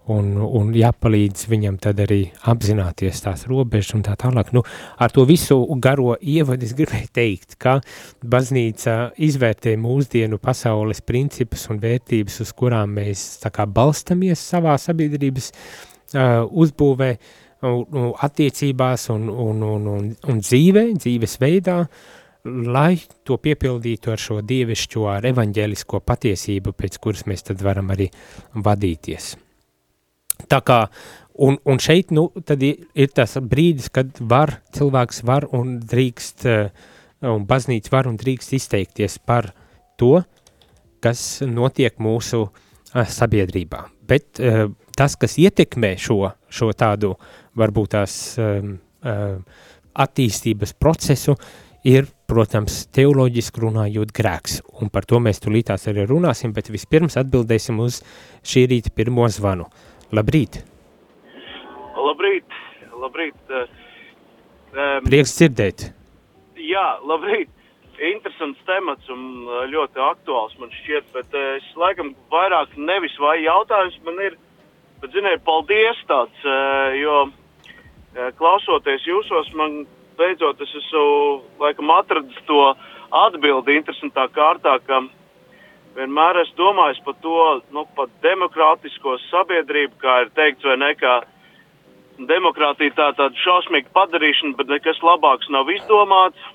un, 0.09 0.31
un 0.41 0.71
jāpalīdz 0.75 1.45
viņam 1.51 1.77
tad 1.83 2.01
arī 2.05 2.23
apzināties 2.51 3.23
tās 3.25 3.45
robežas 3.51 3.95
un 3.99 4.05
tā 4.07 4.17
tālāk. 4.21 4.53
Nu, 4.57 4.63
ar 4.99 5.13
to 5.15 5.27
visu 5.29 5.59
garo 5.83 6.15
ievadu 6.21 6.67
es 6.67 6.75
gribēju 6.79 7.11
teikt, 7.17 7.59
ka 7.61 7.79
baznīca 8.23 9.13
izvērtē 9.21 9.77
mūsdienu 9.81 10.41
pasaules 10.43 11.03
principus 11.07 11.69
un 11.71 11.83
vērtības, 11.83 12.41
uz 12.45 12.55
kurām 12.57 12.97
mēs 12.99 13.27
tā 13.45 13.53
kā 13.55 13.67
balstamies 13.69 14.43
savā 14.53 14.77
sabiedrības 14.81 15.51
uh, 15.53 16.47
uzbūvē, 16.49 17.11
uh, 17.17 17.45
attiecībās 18.25 19.11
un, 19.15 19.29
un, 19.29 19.63
un, 19.75 19.93
un, 19.99 20.09
un 20.33 20.41
dzīvē, 20.41 20.87
dzīves 20.97 21.37
veidā, 21.43 21.83
lai 22.45 22.97
to 23.29 23.37
piepildītu 23.37 24.15
ar 24.15 24.23
šo 24.23 24.39
dievišķo, 24.41 25.05
ar 25.13 25.29
evaņģēlisko 25.29 26.01
patiesību, 26.09 26.73
pēc 26.73 26.99
kuras 27.05 27.27
mēs 27.29 27.45
tad 27.51 27.61
varam 27.61 27.93
arī 27.93 28.09
vadīties. 28.57 29.35
Tā 30.49 30.61
kā, 30.65 30.81
un, 31.35 31.59
un 31.65 31.83
šeit, 31.83 32.15
nu, 32.17 32.29
ir, 32.57 33.11
tas 33.17 33.37
brīdis, 33.43 33.91
kad 33.93 34.21
var, 34.21 34.59
cilvēks 34.77 35.23
var 35.29 35.49
un 35.57 35.79
drīkst, 35.85 36.49
un 37.29 37.47
baznīca 37.49 37.93
var 37.93 38.09
un 38.11 38.17
drīkst 38.21 38.57
izteikties 38.57 39.19
par 39.19 39.53
to, 40.01 40.21
kas 41.01 41.43
notiek 41.45 41.97
mūsu 42.01 42.47
sabiedrībā. 42.91 43.85
Bet 44.11 44.41
tas, 44.97 45.15
kas 45.17 45.37
ietekmē 45.39 45.95
šo, 46.01 46.33
šo 46.51 46.73
tādu 46.77 47.15
uh, 47.15 47.29
varbūt 47.59 47.95
tās 47.97 48.15
attīstības 50.01 50.75
procesu, 50.79 51.37
ir, 51.89 52.09
protams, 52.29 52.85
teoloģiski 52.95 53.63
runājot 53.65 54.13
grēks, 54.15 54.61
un 54.81 54.93
par 54.93 55.07
to 55.09 55.21
mēs 55.23 55.41
tulītās 55.43 55.89
arī 55.91 56.05
runāsim, 56.09 56.53
bet 56.57 56.71
vispirms 56.71 57.17
atbildēsim 57.21 57.81
uz 57.83 58.03
šī 58.47 58.67
rīta 58.71 58.93
pirmo 58.95 59.27
zvanu. 59.33 59.67
Labrīt! 60.17 60.61
Labrīt! 61.97 62.59
Labrīt! 63.01 63.55
Um, 63.55 65.07
Prieks 65.07 65.35
dzirdēt! 65.39 65.89
Jā, 66.61 66.87
labrīt! 67.07 67.51
Interesants 68.01 68.61
temats 68.69 69.11
un 69.13 69.27
uh, 69.45 69.67
ļoti 69.69 70.01
aktuāls 70.01 70.55
man 70.61 70.71
šķiet, 70.81 71.11
bet 71.17 71.37
uh, 71.37 71.59
es 71.59 71.67
laikam 71.77 72.15
vairāk 72.33 72.73
nevis 72.79 73.17
vai 73.21 73.39
jautājums 73.43 73.99
man 74.07 74.23
ir, 74.25 74.39
bet, 75.03 75.13
ziniet, 75.13 75.45
paldies 75.45 76.01
tāds, 76.09 76.49
jo 76.97 77.27
Eh, 78.11 78.33
klausoties 78.35 79.05
jūsos, 79.07 79.53
man 79.55 79.85
beidzot 80.19 80.59
es 80.65 80.71
esmu 80.75 81.43
laikam 81.63 81.93
atradis 81.95 82.41
to 82.49 82.59
atbildi 83.15 83.77
interesantā 83.79 84.25
kārtā, 84.35 84.73
ka 84.83 84.99
vienmēr 85.97 86.41
es 86.45 86.53
domāju 86.59 87.03
par 87.07 87.17
to, 87.25 87.43
nu, 87.75 87.85
par 87.97 88.11
demokrātisko 88.25 89.17
sabiedrību, 89.29 89.99
kā 90.03 90.23
ir 90.25 90.33
teikts, 90.37 90.67
vai 90.67 90.77
ne, 90.81 90.95
ka 90.99 91.21
demokrātija 92.31 92.95
tā 92.97 93.11
tāda 93.19 93.45
šausmīga 93.45 93.93
padarīšana, 93.97 94.57
bet 94.59 94.73
nekas 94.73 95.01
labāks 95.05 95.51
nav 95.53 95.71
izdomāts. 95.73 96.49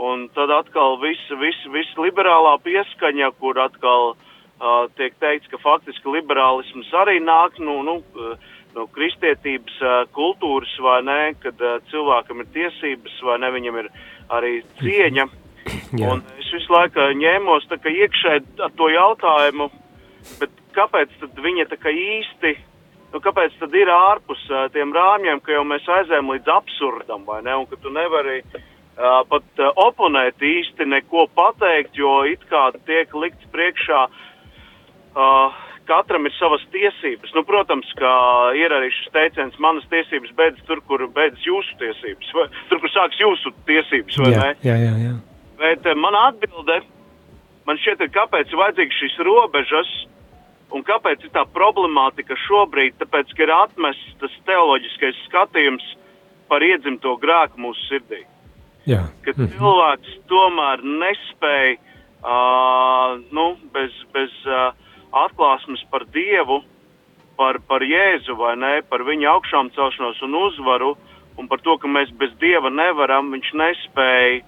Un 0.00 0.28
tad 0.32 0.52
atkal 0.54 0.96
viss 1.02 1.32
vis, 1.42 1.58
vis 1.74 1.90
liberālā 2.00 2.54
pieskaņa, 2.64 3.32
kur 3.42 3.58
atkal 3.60 4.14
uh, 4.14 4.86
tiek 4.96 5.16
teikts, 5.20 5.50
ka 5.52 5.60
faktiski 5.60 6.14
liberālisms 6.14 6.88
arī 7.02 7.18
nāk, 7.20 7.58
nu, 7.60 7.82
nu, 7.84 7.98
no 8.76 8.86
kristietības 8.94 9.76
uh, 9.82 9.98
kultūras, 10.16 10.72
vai 10.80 11.02
ne, 11.04 11.20
kad 11.42 11.60
uh, 11.60 11.82
cilvēkam 11.90 12.40
ir 12.40 12.50
tiesības, 12.54 13.20
vai 13.28 13.36
ne, 13.42 13.52
viņam 13.58 13.82
ir 13.82 13.92
arī 14.32 14.54
cieņa. 14.80 15.26
Jā. 15.26 15.39
Es 16.40 16.50
visu 16.54 16.72
laiku 16.72 17.10
ņēmos 17.20 17.68
tā 17.70 17.78
kā 17.82 17.92
iekšē 17.92 18.34
ar 18.66 18.74
to 18.78 18.88
jautājumu, 18.92 19.70
bet 20.40 20.58
kāpēc 20.76 21.14
viņa 21.42 21.68
tā 21.70 21.78
kā 21.80 21.92
īsti, 21.92 22.54
nu 23.14 23.22
kāpēc 23.22 23.56
tad 23.60 23.74
ir 23.74 23.90
ārpus 23.90 24.42
uh, 24.50 24.68
tiem 24.74 24.94
rāmjiem, 24.94 25.40
ka 25.42 25.56
jau 25.56 25.64
mēs 25.66 25.88
aizējām 25.98 26.30
līdz 26.34 26.52
absurdam, 26.54 27.24
vai 27.26 27.40
ne, 27.46 27.56
un 27.62 27.66
ka 27.70 27.78
tu 27.82 27.92
nevari 27.94 28.40
uh, 28.44 29.22
pat 29.30 29.62
uh, 29.62 29.72
oponēt 29.86 30.42
īsti 30.42 30.86
neko 30.90 31.26
pateikt, 31.34 31.98
jo 31.98 32.20
it 32.28 32.44
kā 32.50 32.68
tiek 32.86 33.14
likts 33.18 33.50
priekšā 33.54 34.04
uh, 34.06 35.58
katram 35.90 36.28
ir 36.28 36.34
savas 36.38 36.62
tiesības. 36.74 37.32
Nu, 37.34 37.42
protams, 37.46 37.88
ka 37.98 38.12
ir 38.58 38.72
arī 38.74 38.92
šis 38.94 39.10
teiciens, 39.16 39.58
manas 39.62 39.86
tiesības 39.90 40.34
beidzas 40.38 40.68
tur, 40.68 40.82
kur 40.86 41.02
beidzas 41.16 41.42
jūsu 41.46 41.74
tiesības, 41.82 42.30
vai 42.36 42.46
tur, 42.70 42.82
kur 42.82 42.94
sāks 42.94 43.18
jūsu 43.22 43.54
tiesības, 43.66 44.20
vai 44.22 44.30
jā, 44.30 44.44
ne? 44.44 44.54
Jā, 44.68 44.78
jā, 44.84 44.94
jā. 45.08 45.16
Bet 45.60 45.86
uh, 45.86 45.96
mana 45.98 46.28
atbilde, 46.30 46.80
man 47.68 47.80
šķiet, 47.80 48.06
ir, 48.06 48.12
kāpēc 48.14 48.50
ir 48.50 48.60
vajadzīgas 48.62 49.00
šīs 49.02 49.18
robežas 49.28 49.92
un 50.74 50.84
kāpēc 50.86 51.26
ir 51.26 51.32
tā 51.34 51.44
problemātika 51.50 52.36
šobrīd, 52.46 52.96
tāpēc, 53.00 53.34
ka 53.34 53.46
ir 53.46 53.52
atmests 53.54 54.18
tas 54.22 54.34
teoloģiskais 54.48 55.18
skatījums 55.26 55.86
par 56.50 56.64
iedzimto 56.66 57.16
grēku 57.22 57.60
mūsu 57.62 57.88
sirdī. 57.88 58.24
Jā. 58.88 59.04
Ka 59.24 59.32
-hmm. 59.32 59.50
cilvēks 59.54 60.12
tomēr 60.30 60.82
nespēja, 60.82 61.76
uh, 62.22 63.20
nu, 63.30 63.56
bez, 63.74 63.92
bez 64.14 64.30
uh, 64.46 64.72
atklāsmes 65.12 65.84
par 65.90 66.06
Dievu, 66.14 66.62
par, 67.36 67.60
par 67.68 67.82
Jēzu 67.82 68.36
vai 68.36 68.56
ne, 68.56 68.82
par 68.82 69.04
viņa 69.04 69.28
augšām 69.34 69.70
celšanos 69.76 70.22
un 70.22 70.34
uzvaru, 70.34 70.96
un 71.36 71.48
par 71.48 71.60
to, 71.60 71.76
ka 71.78 71.88
mēs 71.88 72.10
bez 72.20 72.32
Dieva 72.40 72.70
nevaram, 72.70 73.30
viņš 73.32 73.52
nespēja 73.52 74.42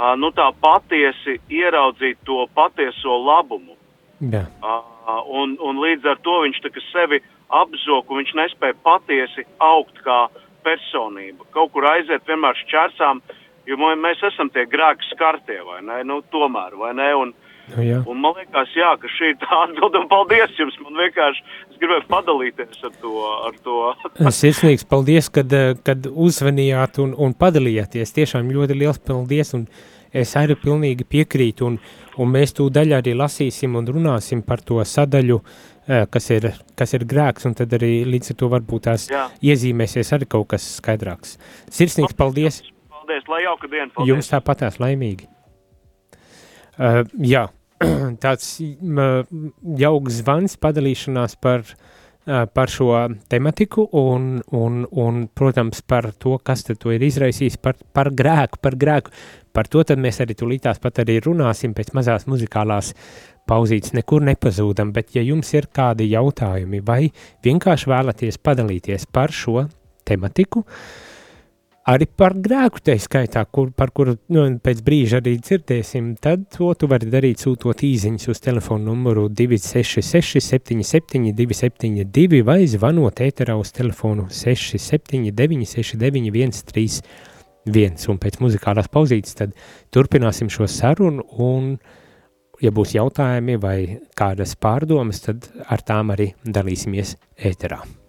uh, 0.00 0.14
nu, 0.16 0.30
tā 0.32 0.48
patiesi 0.60 1.36
ieraudzīt 1.52 2.22
to 2.24 2.46
patieso 2.56 3.18
labumu. 3.20 3.76
Yeah. 4.20 4.48
Uh, 4.64 5.20
un, 5.28 5.56
un 5.60 5.80
līdz 5.80 6.08
ar 6.14 6.18
to 6.24 6.40
viņš 6.46 6.62
sevi 6.90 7.20
apzog, 7.48 8.08
un 8.08 8.22
viņš 8.22 8.34
nespēja 8.38 8.78
patiesi 8.84 9.44
augt 9.58 10.00
kā 10.04 10.26
personība. 10.64 11.44
Kaut 11.52 11.72
kur 11.72 11.86
aiziet 11.88 12.26
vienmēr 12.28 12.56
šķērsām, 12.64 13.22
jo 13.66 13.76
mēs 13.76 14.24
esam 14.32 14.50
tie 14.50 14.66
grēki 14.66 15.12
skartie, 15.12 15.60
vai 15.64 15.80
ne? 15.82 16.02
Nu, 16.04 16.20
tomēr, 16.32 16.76
vai 16.76 16.92
ne? 16.94 17.14
Un, 17.14 17.32
uh, 17.32 17.50
Nu, 17.70 17.84
jā. 17.84 18.00
Un 18.08 18.18
man 18.22 18.34
liekas, 18.38 18.72
jā, 18.74 18.90
ka 19.00 19.10
šī 19.10 19.32
ir 19.32 19.38
tā 19.42 19.50
atbilde, 19.64 20.00
un 20.02 20.08
paldies 20.10 20.56
jums. 20.58 20.76
Man 20.82 20.98
vienkārši, 20.98 21.44
es 21.70 21.78
gribēju 21.80 22.06
padalīties 22.10 22.84
ar 22.88 22.96
to. 23.02 23.12
Ar 23.48 23.58
to. 23.64 23.76
Sirsnīgs 24.40 24.86
paldies, 24.90 25.30
kad, 25.32 25.54
kad 25.86 26.08
uzvanījāt 26.10 27.00
un, 27.04 27.14
un 27.14 27.34
padalījāties. 27.36 28.14
Tiešām 28.16 28.50
ļoti 28.54 28.78
liels 28.80 29.00
paldies, 29.06 29.54
un 29.58 29.66
es 30.12 30.32
arī 30.38 30.56
pilnīgi 30.60 31.06
piekrītu, 31.08 31.66
un, 31.66 31.78
un 32.20 32.32
mēs 32.32 32.54
tū 32.56 32.68
daļu 32.72 32.96
arī 32.98 33.14
lasīsim 33.18 33.76
un 33.78 33.88
runāsim 33.88 34.42
par 34.46 34.62
to 34.66 34.80
sadaļu, 34.84 35.38
uh, 35.40 36.02
kas 36.10 36.30
ir, 36.34 36.50
kas 36.78 36.96
ir 36.98 37.06
grēks, 37.10 37.46
un 37.48 37.56
tad 37.58 37.72
arī 37.78 37.92
līdz 38.08 38.34
ar 38.34 38.40
to 38.42 38.50
varbūt 38.54 38.86
tās 38.88 39.06
Jā. 39.10 39.28
iezīmēsies 39.52 40.12
arī 40.16 40.28
kaut 40.30 40.50
kas 40.54 40.66
skaidrāks. 40.80 41.36
Sirsnīgs 41.70 42.16
paldies! 42.18 42.62
Paldies, 42.90 43.30
lai 43.30 43.44
jauka 43.46 43.70
diena! 43.70 43.90
Paldies. 43.94 44.12
Jums 44.12 44.32
tāpatās 44.32 44.80
laimīgi! 44.82 45.30
Uh, 46.80 47.02
jā, 47.20 47.48
tāds 48.24 48.54
jauks 49.80 50.20
zvans 50.22 50.56
padalīšanās 50.60 51.36
par 51.42 51.64
uh, 51.66 51.88
par 52.54 52.68
šo 52.68 53.08
tematiku 53.28 53.88
un, 53.92 54.42
un, 54.50 54.86
un, 54.90 55.26
protams, 55.34 55.80
par 55.82 56.12
to, 56.12 56.36
kas 56.44 56.64
to 56.68 56.92
ir 56.92 57.02
izraisījis, 57.02 57.56
par, 57.62 57.78
par 57.92 58.12
grēku, 58.14 58.60
par 58.62 58.76
grēku. 58.76 59.14
Par 59.52 59.66
to 59.66 59.82
mēs 59.98 60.20
arī 60.22 60.36
tulītās 60.38 60.78
pat 60.78 61.02
arī 61.02 61.18
runāsim 61.24 61.74
pēc 61.74 61.92
mazās 61.96 62.26
muzikālās 62.30 62.94
pauzītes, 63.50 63.94
nekur 63.98 64.22
nepazūdam, 64.28 64.92
bet 64.94 65.16
ja 65.16 65.24
jums 65.26 65.50
ir 65.56 65.70
kādi 65.74 66.10
jautājumi 66.12 66.82
vai 66.86 67.02
vienkārši 67.44 67.90
vēlaties 67.90 68.38
padalīties 68.38 69.08
par 69.10 69.34
šo 69.34 69.64
tematiku, 70.06 70.62
arī 71.90 72.06
par 72.06 72.36
grēku 72.38 72.82
te 72.84 72.94
skaitā, 73.00 73.42
kur, 73.50 73.72
par 73.74 73.90
kuru 73.96 74.14
nu, 74.30 74.44
pēc 74.62 74.84
brīža 74.86 75.18
arī 75.18 75.34
dzirdēsim, 75.42 76.12
tad 76.22 76.46
to 76.54 76.70
tu 76.78 76.90
vari 76.90 77.10
darīt 77.10 77.42
sūtot 77.42 77.82
īziņas 77.86 78.30
uz 78.30 78.42
telefonu 78.44 78.92
numuru 78.92 79.26
266 79.32 80.38
77 80.46 81.34
272 81.34 82.44
vai 82.46 82.60
zvanot 82.70 83.24
ēterā 83.26 83.58
uz 83.58 83.74
telefonu 83.74 84.28
679 84.30 85.74
69 85.74 86.62
131 86.62 87.29
un 88.08 88.20
pēc 88.20 88.40
muzikālās 88.40 88.88
pauzītes 88.92 89.36
tad 89.36 89.56
turpināsim 89.92 90.48
šo 90.52 90.68
sarunu 90.70 91.26
un 91.44 91.74
ja 92.60 92.72
būs 92.72 92.94
jautājumi 92.96 93.56
vai 93.60 93.78
kādas 94.16 94.56
pārdomas, 94.56 95.24
tad 95.24 95.48
ar 95.68 95.84
tām 95.84 96.12
arī 96.16 96.32
dalīsimies 96.44 97.16
ēterā. 97.36 97.99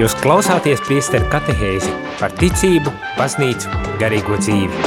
Jūs 0.00 0.14
klausāties 0.16 0.80
priesteru 0.86 1.26
katehēzi 1.28 1.90
par 2.16 2.32
ticību, 2.40 2.88
baznīcu, 3.18 3.68
garīgo 4.00 4.38
dzīvi. 4.40 4.78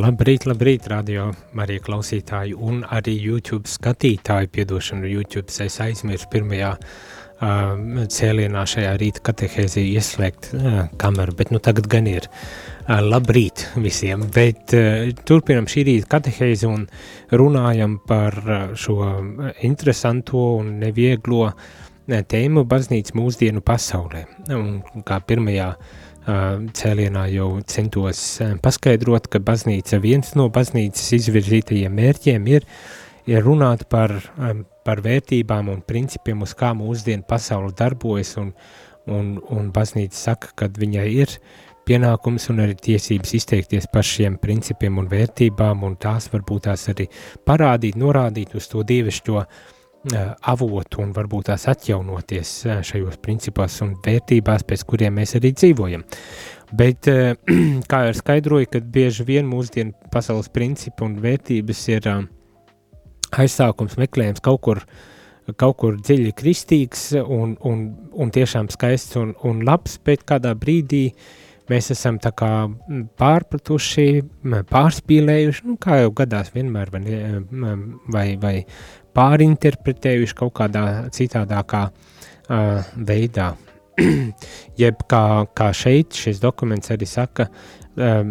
Labrīt, 0.00 0.46
labrīt, 0.48 0.88
radio 0.88 1.26
Marija 1.52 1.84
klausītāji 1.84 2.56
un 2.56 2.80
arī 2.88 3.18
YouTube 3.20 3.68
skatītāji, 3.68 4.48
piedošanu 4.48 5.12
YouTube, 5.12 5.52
es 5.60 5.76
aizmirsu 5.84 6.30
pirmajā 6.32 6.72
uh, 6.80 8.08
cēlienā 8.16 8.64
šajā 8.72 8.96
rīta 9.04 9.28
katehēzī 9.28 9.90
ieslēgt 9.92 10.54
uh, 10.56 10.86
kameru, 10.96 11.36
bet 11.36 11.52
nu 11.52 11.60
tagad 11.60 11.92
gan 11.92 12.08
ir. 12.08 12.32
Uh, 12.32 12.69
labrīt 12.88 13.66
visiem, 13.76 14.24
bet 14.34 14.74
uh, 14.76 15.10
turpinam 15.26 15.68
šī 15.70 15.84
rīta 15.88 16.10
katehēzi 16.16 16.68
un 16.68 16.86
runājam 17.30 17.98
par 18.06 18.38
uh, 18.44 18.60
šo 18.74 18.98
interesanto 19.66 20.44
un 20.60 20.78
nevieglo 20.80 21.42
uh, 21.50 21.54
tēmu 22.08 22.64
baznīca 22.68 23.16
mūsdienu 23.18 23.62
pasaulē. 23.64 24.24
Un 24.56 24.80
kā 25.06 25.20
pirmajā 25.20 25.68
uh, 25.76 26.64
cēlienā 26.80 27.28
jau 27.34 27.52
centos 27.68 28.24
uh, 28.40 28.56
paskaidrot, 28.62 29.28
ka 29.30 29.42
baznīca 29.44 30.00
viens 30.02 30.34
no 30.38 30.48
baznīcas 30.50 31.12
izvirzītajiem 31.20 31.94
mērķiem 32.00 32.50
ir, 32.56 32.68
ir 33.30 33.44
runāt 33.46 33.86
par 33.92 34.18
par 34.84 35.02
vērtībām 35.04 35.70
un 35.70 35.82
principiem, 35.86 36.40
uz 36.42 36.54
kā 36.58 36.72
mūsdienu 36.76 37.26
pasauli 37.28 37.74
darbojas, 37.78 38.34
un, 38.40 38.52
un, 39.10 39.34
un 39.52 39.68
baznīca 39.74 40.16
saka, 40.16 40.54
ka 40.56 40.70
viņai 40.80 41.08
ir 41.22 41.36
pienākums 41.90 42.46
un 42.52 42.62
arī 42.62 42.76
tiesības 42.78 43.34
izteikties 43.40 43.88
par 43.90 44.06
šiem 44.06 44.38
principiem 44.42 45.00
un 45.02 45.08
vērtībām, 45.10 45.82
un 45.86 45.96
tās 45.98 46.30
varbūt 46.30 46.68
tās 46.68 46.86
arī 46.92 47.08
parādīt, 47.46 47.98
norādīt 47.98 48.54
uz 48.58 48.68
to 48.70 48.84
dievišķo 48.86 49.36
uh, 49.40 49.48
avotu 50.52 51.02
un 51.02 51.14
varbūt 51.16 51.50
tās 51.50 51.66
atjaunoties 51.72 52.52
uh, 52.68 52.78
šajos 52.86 53.18
principos 53.24 53.80
un 53.82 53.96
vērtībās, 54.06 54.66
pēc 54.68 54.86
kuriem 54.86 55.18
mēs 55.18 55.34
arī 55.40 55.50
dzīvojam. 55.56 56.06
Bet, 56.78 57.10
uh, 57.10 57.34
kā 57.90 58.04
jau 58.06 58.14
skaidroju, 58.20 58.70
kad 58.76 58.86
bieži 58.94 59.26
vien 59.26 59.50
mūsdienu 59.50 60.12
pasaules 60.14 60.52
principi 60.54 61.08
un 61.08 61.18
vērtības 61.24 61.84
ir 61.90 62.10
uh, 62.12 62.22
aizsākums 63.34 63.98
meklējams 63.98 64.46
kaut 64.46 64.62
kur, 64.62 64.84
kaut 65.58 65.78
kur 65.82 65.98
dziļi 65.98 66.38
kristīgs 66.38 67.08
un, 67.24 67.58
un, 67.66 67.86
un 68.14 68.30
tiešām 68.30 68.70
skaists 68.70 69.18
un, 69.18 69.34
un 69.42 69.64
labs, 69.66 69.98
bet 70.06 70.22
kādā 70.28 70.54
brīdī 70.54 71.08
mēs 71.70 71.90
esam 71.94 72.18
tā 72.22 72.32
kā 72.36 72.50
pārpratuši, 73.20 74.06
pārspīlējuši, 74.70 75.66
nu, 75.68 75.76
kā 75.80 76.00
jau 76.02 76.12
gadās 76.22 76.52
vienmēr, 76.54 76.92
vai, 76.94 77.02
vai, 78.10 78.26
vai 78.42 78.54
pārinterpretējuši 79.16 80.38
kaut 80.38 80.54
kādā 80.60 80.84
citādākā 81.14 81.86
uh, 81.90 82.92
veidā. 83.10 83.52
Jeb 84.82 85.02
kā, 85.10 85.24
kā 85.56 85.72
šeit 85.76 86.16
šis 86.16 86.42
dokuments 86.42 86.92
arī 86.94 87.08
saka, 87.08 87.48
uh, 87.50 88.22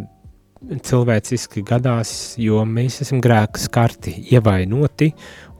cilvēciski 0.59 1.63
gadās, 1.67 2.11
jo 2.39 2.63
mēs 2.67 2.99
esam 3.05 3.21
grēka 3.23 3.61
skarti, 3.61 4.15
ievainoti, 4.33 5.13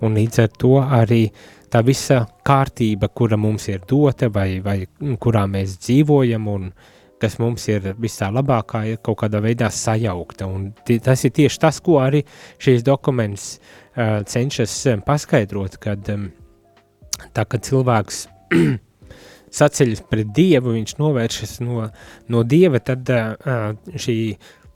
un 0.03 0.17
līdz 0.19 0.43
ar 0.43 0.51
to 0.59 0.75
arī 0.83 1.23
tā 1.71 1.81
visa 1.85 2.23
kārtība, 2.45 3.11
kura 3.13 3.37
mums 3.39 3.69
ir 3.69 3.83
dota, 3.87 4.29
vai, 4.33 4.59
vai 4.63 4.81
kurā 5.21 5.45
mēs 5.47 5.77
dzīvojam, 5.79 6.47
un 6.51 6.71
kas 7.21 7.37
mums 7.41 7.67
ir 7.71 7.93
visā 7.99 8.29
labākā, 8.33 8.83
ir 8.89 9.01
kaut 9.03 9.21
kādā 9.23 9.41
veidā 9.43 9.69
sajaukta. 9.73 10.47
Un 10.47 10.71
tas 11.05 11.25
ir 11.25 11.33
tieši 11.35 11.61
tas, 11.61 11.79
ko 11.83 11.99
arī 12.03 12.23
šīs 12.61 12.85
dokuments 12.87 13.49
uh, 13.57 14.21
cenšas 14.27 14.75
paskaidrot, 15.07 15.79
kad 15.83 16.11
um, 16.13 16.29
tā, 17.35 17.45
kad 17.45 17.65
cilvēks 17.67 18.25
saceļas 19.59 20.05
pret 20.09 20.31
Dievu, 20.35 20.75
viņš 20.77 20.95
novēršas 21.01 21.59
no, 21.65 21.89
no 22.29 22.45
Dieva, 22.47 22.81
tad 22.83 23.09
uh, 23.13 23.75
šī 23.95 24.19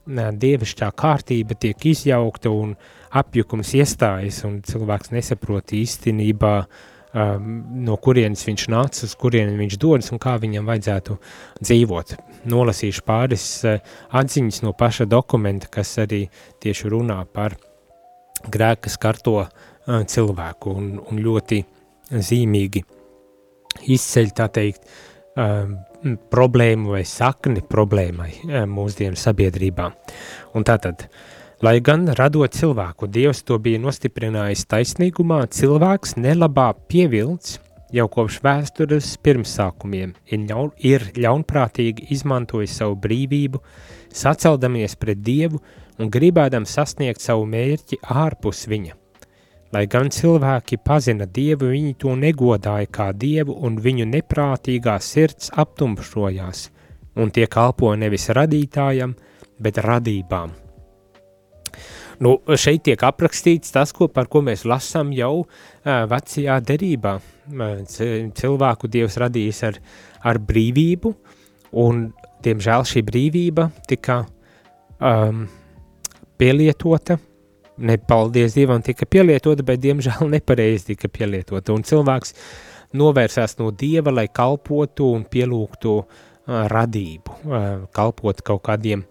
dievišķā 0.06 0.90
kārtība 0.92 1.56
tiek 1.56 1.86
izjaukta 1.88 2.50
un 2.52 2.74
apjukums 3.14 3.74
iestājas, 3.74 4.42
un 4.44 4.60
cilvēks 4.66 5.12
nesaprot 5.14 5.72
īstenībā, 5.72 6.54
um, 7.14 7.64
no 7.86 7.96
kurienes 7.96 8.44
viņš 8.44 8.68
nāca, 8.68 9.04
uz 9.06 9.14
kurieni 9.14 9.56
viņš 9.56 9.78
dodas 9.78 10.12
un 10.12 10.18
kā 10.18 10.36
viņam 10.40 10.66
vajadzētu 10.66 11.18
dzīvot. 11.62 12.16
Nolasīšu 12.50 13.04
pāris 13.06 13.46
uh, 13.68 13.78
atziņas 14.12 14.62
no 14.64 14.74
paša 14.76 15.08
dokumenta, 15.10 15.70
kas 15.72 15.96
arī 16.02 16.24
tieši 16.62 16.90
runā 16.92 17.20
par 17.32 17.56
grēka 18.50 18.92
skarto 18.92 19.38
uh, 19.42 19.48
cilvēku 19.86 20.74
un, 20.74 20.92
un 21.08 21.22
ļoti 21.24 21.62
zīmīgi 22.12 22.84
izceļ, 23.94 24.30
tā 24.36 24.48
teikt, 24.52 24.86
um, 25.38 25.76
problēmu 26.30 26.94
vai 26.94 27.04
sakni 27.08 27.62
problēmai 27.64 28.30
e, 28.44 28.64
mūsdienu 28.68 29.18
sabiedrībā. 29.18 29.88
Un 30.54 30.66
tātad, 30.66 31.06
lai 31.64 31.78
gan 31.84 32.06
radot 32.18 32.52
cilvēku, 32.54 33.08
Dievs 33.08 33.44
to 33.48 33.58
bija 33.62 33.80
nostiprinājis 33.82 34.66
taisnīgumā, 34.70 35.44
cilvēks 35.48 36.18
nelabā 36.20 36.72
pievilts 36.90 37.58
jau 37.94 38.08
kopš 38.10 38.40
vēstures 38.44 39.12
pirmsākumiem 39.22 40.16
ir, 40.26 40.42
ļaun, 40.50 40.74
ir 40.82 41.06
ļaunprātīgi 41.16 42.10
izmantojis 42.16 42.74
savu 42.80 42.98
brīvību, 43.06 43.62
saceldamies 44.14 44.98
pret 44.98 45.22
Dievu 45.24 45.62
un 45.98 46.10
gribēdam 46.10 46.66
sasniegt 46.66 47.22
savu 47.22 47.46
mērķi 47.50 48.02
ārpus 48.02 48.66
viņa– 48.70 48.98
Lai 49.74 49.88
gan 49.90 50.06
cilvēki 50.06 50.76
pazina 50.86 51.26
Dievu, 51.26 51.72
viņi 51.72 51.96
to 51.98 52.12
negodāja 52.14 52.86
kā 52.94 53.08
Dievu 53.10 53.56
un 53.66 53.80
viņu 53.82 54.06
neprātīgā 54.06 55.00
sirds 55.02 55.50
aptumšojās 55.50 56.68
un 57.18 57.32
tie 57.34 57.48
kalpo 57.50 57.90
nevis 57.98 58.28
radītājam, 58.34 59.16
bet 59.58 59.80
radībām. 59.82 60.52
Nu, 62.22 62.36
šeit 62.54 62.84
tiek 62.86 63.02
aprakstīts 63.02 63.74
tas, 63.74 63.90
ko, 63.90 64.06
par 64.06 64.30
ko 64.30 64.44
mēs 64.46 64.62
lasām 64.62 65.10
jau 65.14 65.42
uh, 65.42 65.48
vecajā 66.10 66.60
derībā. 66.62 67.18
Cilvēku 67.44 68.88
Dievs 68.88 69.18
radījis 69.20 69.62
ar, 69.68 69.78
ar 70.24 70.40
brīvību, 70.40 71.12
un, 71.82 72.06
diemžēl, 72.44 72.86
šī 72.88 73.04
brīvība 73.04 73.68
tika 73.90 74.22
um, 75.00 75.46
pielietota 76.40 77.18
nepaldies 77.76 78.54
Dievam 78.54 78.82
tika 78.82 79.06
pielietota, 79.06 79.64
bet 79.66 79.82
diemžēl 79.82 80.28
nepareizi 80.36 80.92
tika 80.92 81.10
pielietota. 81.12 81.74
Un 81.74 81.84
cilvēks 81.86 82.34
novērsās 82.94 83.58
no 83.58 83.70
Dieva, 83.74 84.14
lai 84.14 84.28
kalpotu 84.32 85.10
un 85.16 85.24
pielūgtu 85.30 85.94
uh, 86.00 86.06
radību, 86.70 87.40
uh, 87.48 87.72
kalpot 87.94 88.44
kaut 88.46 88.64
kādiem 88.68 89.04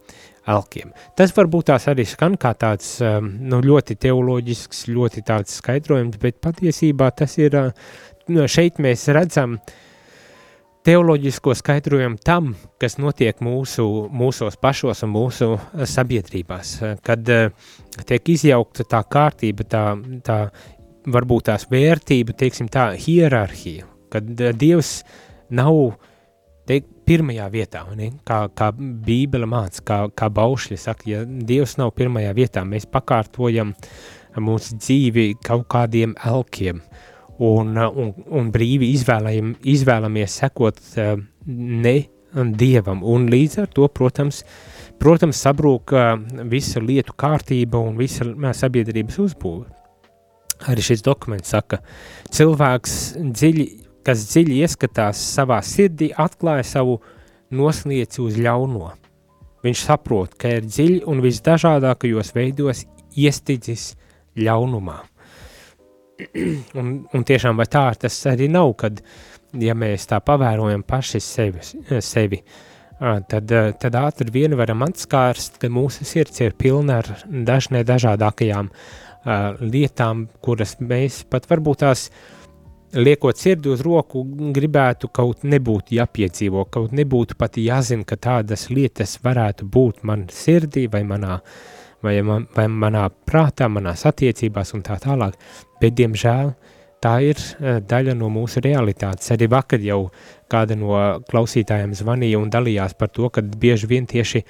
elkiem. 0.48 0.92
Tas 1.16 1.32
varbūt 1.36 1.70
tās 1.72 1.88
arī 1.92 2.06
skan 2.08 2.36
kā 2.40 2.52
tāds 2.60 2.98
um, 3.04 3.30
nu, 3.48 3.62
ļoti 3.64 3.96
teoloģisks, 4.04 4.88
ļoti 4.92 5.24
tāds 5.28 5.60
skaidrojums, 5.60 6.20
bet 6.20 6.42
patiesībā 6.44 7.12
tas 7.16 7.38
ir, 7.40 7.56
uh, 7.60 7.72
šeit 8.28 8.80
mēs 8.84 9.08
redzam 9.14 9.58
teoloģisko 10.84 11.56
skaidrojumu 11.56 12.20
tam, 12.26 12.54
kas 12.82 12.98
notiek 13.00 13.40
mūsu, 13.44 13.86
mūsos 14.12 14.58
pašos 14.60 15.04
un 15.06 15.14
mūsu 15.14 15.50
eh, 15.56 15.86
sabiedrībās, 15.88 16.76
kad 17.04 17.30
uh, 17.32 17.68
tiek 18.08 18.34
izjaukta 18.36 18.86
tā 18.92 19.04
kārtība, 19.08 19.68
tā, 19.70 19.84
tā 20.26 20.40
varbūt 21.08 21.48
tās 21.52 21.68
vērtība, 21.72 22.36
teiksim 22.36 22.68
tā, 22.72 22.92
hierarhija, 23.00 23.88
kad 24.12 24.28
Dievs 24.60 25.02
nav 25.54 25.96
teik, 26.68 26.90
pirmajā 27.08 27.48
vietā, 27.52 27.84
ne? 28.00 28.14
kā, 28.28 28.46
kā 28.56 28.70
Bībele 28.76 29.48
māca, 29.50 29.82
kā, 29.84 29.98
kā 30.16 30.30
Baušļi 30.32 30.80
saka, 30.80 31.08
ja 31.10 31.24
Dievs 31.28 31.76
nav 31.80 31.92
pirmajā 31.96 32.36
vietā, 32.36 32.64
mēs 32.68 32.88
pakārtojam 32.92 33.74
mūsu 34.40 34.80
dzīvi 34.80 35.34
kaut 35.44 35.68
kādiem 35.72 36.16
elkiem, 36.28 36.80
uh, 36.80 37.10
un, 37.40 37.76
uh, 37.78 37.90
un, 37.90 38.14
un 38.30 38.50
brīvi 38.54 38.92
izvēlējam, 38.94 39.56
izvēlamies 39.74 40.40
sekot 40.44 40.82
uh, 40.98 41.16
ne 41.46 41.98
dievam. 42.34 43.04
Un 43.06 43.28
līdz 43.32 43.60
ar 43.64 43.72
to, 43.74 43.88
protams, 43.94 44.44
protams 45.02 45.42
sabrūk 45.46 45.94
uh, 45.96 46.14
visa 46.50 46.82
lietu 46.82 47.16
kārtība 47.18 47.82
un 47.82 47.98
visa 48.00 48.28
sabiedrības 48.58 49.20
uzbūve. 49.28 49.70
Arī 50.70 50.84
šis 50.86 51.04
dokuments 51.04 51.52
saka, 51.52 51.82
cilvēks 52.32 52.98
dziļi, 53.20 53.66
kas 54.06 54.28
dziļi 54.32 54.62
ieskatās 54.64 55.20
savā 55.34 55.60
sirdī, 55.66 56.14
atklāja 56.16 56.64
savu 56.68 57.00
noslieci 57.54 58.22
uz 58.24 58.38
ļauno. 58.40 58.94
Viņš 59.64 59.84
saprot, 59.88 60.36
ka 60.40 60.58
ir 60.58 60.68
dziļi 60.68 61.04
un 61.08 61.24
visdažādākajos 61.24 62.34
veidos 62.36 62.84
iestidzis 63.16 63.94
ļaunumā. 64.40 65.02
un, 66.80 66.92
un 67.14 67.26
tiešām 67.28 67.58
vai 67.60 67.70
tā 67.72 67.88
tas 68.00 68.20
arī 68.30 68.50
nav, 68.52 68.74
kad, 68.80 69.02
ja 69.60 69.76
mēs 69.78 70.08
tā 70.12 70.20
pavērojam 70.24 70.86
paši 70.88 71.24
sevi, 71.24 71.64
sevi 72.02 72.44
tad, 73.30 73.56
tad 73.82 73.98
ātri 74.00 74.34
vien 74.34 74.56
varam 74.58 74.86
atskārst, 74.86 75.60
ka 75.62 75.72
mūsu 75.74 76.06
sirds 76.08 76.44
ir 76.44 76.56
pilna 76.60 77.02
ar 77.02 77.10
dažne 77.26 77.84
dažādākajām 77.88 78.70
uh, 78.70 78.94
lietām, 79.60 80.28
kuras 80.44 80.78
mēs 80.80 81.24
pat 81.30 81.48
varbūt 81.50 81.84
tās 81.84 82.10
liekot 82.94 83.38
sirdi 83.40 83.72
uz 83.74 83.82
roku, 83.82 84.24
gribētu 84.54 85.10
kaut 85.10 85.44
nebūtu 85.48 85.98
jāpiedzīvo, 85.98 86.68
kaut 86.70 86.94
nebūtu 86.94 87.38
pat 87.40 87.58
jāzina, 87.58 88.06
ka 88.06 88.18
tādas 88.18 88.70
lietas 88.70 89.18
varētu 89.24 89.66
būt 89.66 90.04
man 90.04 90.28
sirdī 90.32 90.86
vai 90.92 91.02
manā, 91.08 91.40
vai, 92.04 92.20
man, 92.22 92.48
vai 92.56 92.68
manā 92.70 93.08
prātā, 93.10 93.70
manās 93.72 94.06
attiecībās 94.06 94.76
un 94.78 94.86
tā 94.86 95.00
tālāk, 95.02 95.40
bet, 95.84 95.98
diemžēl, 96.00 96.54
tā 97.04 97.18
ir 97.28 97.40
uh, 97.40 97.80
daļa 97.84 98.16
no 98.20 98.32
mūsu 98.34 98.64
realitātes. 98.64 99.32
Arī 99.36 99.50
vakar 99.52 99.84
jau 99.84 100.06
kāda 100.52 100.78
no 100.80 100.96
klausītājiem 101.30 101.96
zvanīja 101.98 102.40
un 102.40 102.52
dalījās 102.54 102.96
par 103.00 103.12
to, 103.14 103.30
ka 103.34 103.44
bieži 103.44 103.90
vien 103.92 104.08
tieši 104.10 104.44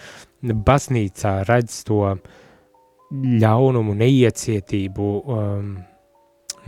baznīcā 0.43 1.39
redz 1.49 1.81
to 1.87 2.17
ļaunumu, 3.13 3.93
neiecietību, 3.97 5.09
um, 5.29 5.71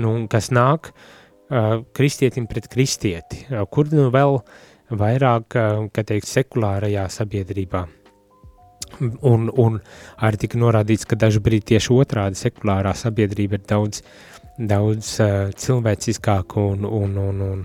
nu, 0.02 0.16
kas 0.32 0.52
nāk 0.54 0.92
uh, 0.92 1.84
kristietim 1.96 2.48
pret 2.50 2.70
kristieti, 2.72 3.46
kur 3.72 3.90
nu 3.94 4.10
vēl 4.14 4.40
vairāk, 4.94 5.56
kā 5.94 6.04
teikt, 6.06 6.30
sekulārajā 6.30 7.08
sabiedrībā. 7.10 7.86
Un, 9.26 9.50
un 9.50 9.80
arī 10.24 10.40
tika 10.46 10.60
norādīts, 10.62 11.08
ka 11.10 11.18
dažbrīd 11.20 11.66
tieši 11.72 11.92
otrādi 11.96 12.40
sekulārā 12.40 12.94
sabiedrība 12.96 13.60
ir 13.60 13.66
daudz, 13.68 14.04
daudz 14.58 15.20
uh, 15.20 15.52
cilvēciskāka 15.52 16.62
un, 16.74 16.86
un, 16.86 17.16
un, 17.20 17.46
un, 17.46 17.64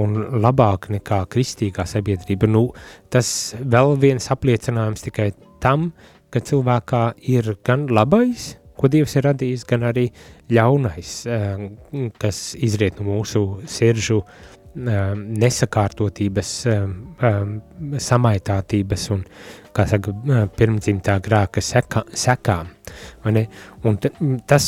un 0.00 0.18
labāka 0.42 0.92
nekā 0.94 1.24
kristīgā 1.30 1.86
sabiedrība. 1.88 2.50
Nu, 2.50 2.66
tas 3.10 3.28
vēl 3.60 3.96
viens 4.02 4.30
apliecinājums 4.34 5.06
tikai 5.06 5.30
tam, 5.62 5.92
ka 6.34 6.42
cilvēkā 6.42 7.04
ir 7.30 7.54
gan 7.66 7.86
labais, 7.94 8.54
ko 8.74 8.90
Dievs 8.90 9.14
ir 9.18 9.28
radījis, 9.28 9.62
gan 9.70 9.86
arī 9.86 10.08
ļaunais, 10.50 11.12
eh, 11.30 11.68
kas 12.18 12.40
izriet 12.58 12.98
no 13.00 13.12
mūsu 13.12 13.44
siržu 13.70 14.20
eh, 14.24 15.14
nesakārtotības, 15.14 16.50
eh, 16.66 17.44
samaitātības 18.08 19.06
un, 19.14 19.22
kā 19.74 19.86
saka, 19.90 20.14
pirmdzimtā 20.58 21.20
grāka 21.22 21.62
seka, 21.62 22.02
sekām. 22.10 22.74
Un 23.24 23.98
tas, 24.46 24.66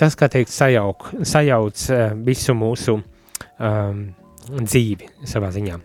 tas, 0.00 0.16
kā 0.18 0.28
teikt, 0.32 0.52
sajauk, 0.52 1.10
sajauc 1.28 1.86
visu 2.26 2.54
mūsu 2.58 2.98
um, 2.98 4.04
dzīvi 4.52 5.10
savā 5.28 5.52
ziņā. 5.54 5.80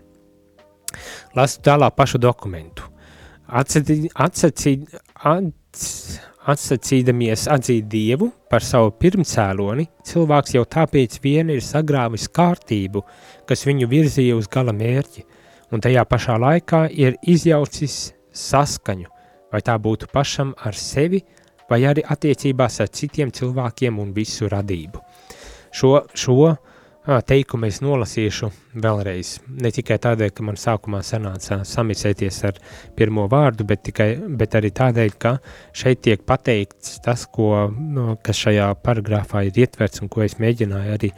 Lasu 1.36 1.60
tālāk 1.64 1.96
pašu 1.98 2.20
dokumentu. 2.22 2.88
Atsacīt, 3.48 4.08
atsacīt, 4.16 4.88
ats, 5.24 5.86
Atsacīdamies 6.48 7.42
atzīt 7.52 7.90
Dievu 7.92 8.30
par 8.48 8.64
savu 8.64 8.94
pirmcēloni, 8.96 9.84
cilvēks 10.08 10.54
jau 10.54 10.62
tāpēc 10.64 11.18
vien 11.20 11.50
ir 11.52 11.60
sagrāvis 11.60 12.24
kārtību, 12.32 13.02
kas 13.44 13.66
viņu 13.68 13.88
virzīja 13.90 14.38
uz 14.38 14.48
gala 14.48 14.72
mērķi, 14.72 15.26
un 15.76 15.84
tajā 15.84 16.06
pašā 16.08 16.38
laikā 16.40 16.86
ir 16.96 17.18
izjaucis 17.20 17.98
saskaņu, 18.32 19.10
vai 19.52 19.60
tā 19.66 19.74
būtu 19.76 20.08
pašam 20.14 20.54
ar 20.64 20.78
sevi, 20.78 21.20
vai 21.70 21.82
arī 21.88 22.04
attiecībās 22.04 22.80
ar 22.84 22.90
citiem 22.94 23.32
cilvēkiem 23.34 23.98
un 24.00 24.14
visu 24.16 24.48
radību. 24.50 25.02
Šo, 25.74 25.92
šo 26.16 26.54
teikumu 27.28 27.68
es 27.68 27.78
nolasīšu 27.80 28.50
vēlreiz. 28.84 29.38
Ne 29.62 29.70
tikai 29.72 29.96
tādēļ, 30.04 30.32
ka 30.36 30.44
man 30.44 30.58
sākumā 30.60 31.00
sanāca 31.06 31.62
samicēties 31.64 32.40
ar 32.48 32.58
pirmo 32.96 33.24
vārdu, 33.32 33.64
bet, 33.68 33.82
tikai, 33.88 34.10
bet 34.40 34.56
arī 34.58 34.70
tādēļ, 34.76 35.14
ka 35.20 35.36
šeit 35.76 36.02
tiek 36.04 36.24
pateikts 36.28 36.98
tas, 37.04 37.24
ko, 37.32 37.68
no, 37.70 38.18
kas 38.24 38.42
šajā 38.44 38.68
paragrāfā 38.84 39.46
ir 39.48 39.62
ietverts 39.64 40.04
un 40.04 40.12
ko 40.12 40.26
es 40.26 40.36
mēģināju 40.42 40.98
arī 40.98 41.12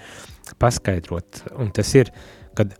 paskaidrot. 0.62 1.44
Un 1.58 1.74
tas 1.74 1.90
ir, 1.98 2.12
kad 2.58 2.76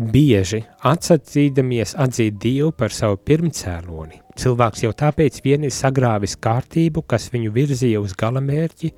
bieži 0.00 0.62
atsacīdamies 0.86 1.96
atzīt 2.00 2.38
Dievu 2.40 2.72
par 2.72 2.88
savu 2.94 3.18
pirmcēloni. 3.26 4.20
Cilvēks 4.40 4.84
jau 4.86 4.92
tāpēc 4.96 5.40
vien 5.44 5.66
ir 5.68 5.72
sagrāvis 5.74 6.36
kārtību, 6.40 7.02
kas 7.04 7.28
viņu 7.32 7.50
virzīja 7.52 8.00
uz 8.00 8.14
galamērķi, 8.16 8.92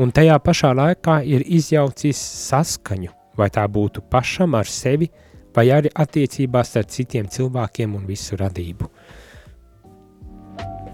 un 0.00 0.12
tajā 0.14 0.38
pašā 0.40 0.72
laikā 0.78 1.22
ir 1.28 1.44
izjaucis 1.44 2.16
saskaņu, 2.48 3.10
vai 3.36 3.50
tā 3.52 3.68
būtu 3.68 4.00
pašam 4.08 4.54
ar 4.56 4.66
sevi, 4.72 5.10
vai 5.54 5.68
arī 5.74 5.88
attiecībās 5.92 6.76
ar 6.80 6.84
citiem 6.88 7.28
cilvēkiem 7.28 7.94
un 7.98 8.06
visu 8.08 8.36
radību. 8.40 8.88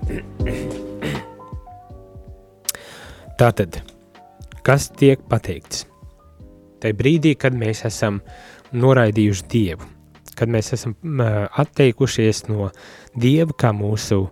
Tātad, 3.39 3.79
kas 4.67 4.91
tiek 4.99 5.19
pateikts? 5.31 5.87
Tai 6.83 6.91
brīdī, 6.93 7.33
kad 7.41 7.55
mēs 7.57 7.85
esam 7.89 8.21
uh, 8.21 8.54
noraidījuši 8.75 9.49
Dievu, 9.51 9.89
kad 10.39 10.51
mēs 10.51 10.73
esam 10.77 10.95
atteikušies 11.63 12.47
no 12.51 12.71
Dieva 13.15 13.55
kā 13.59 13.73
mūsu 13.77 14.27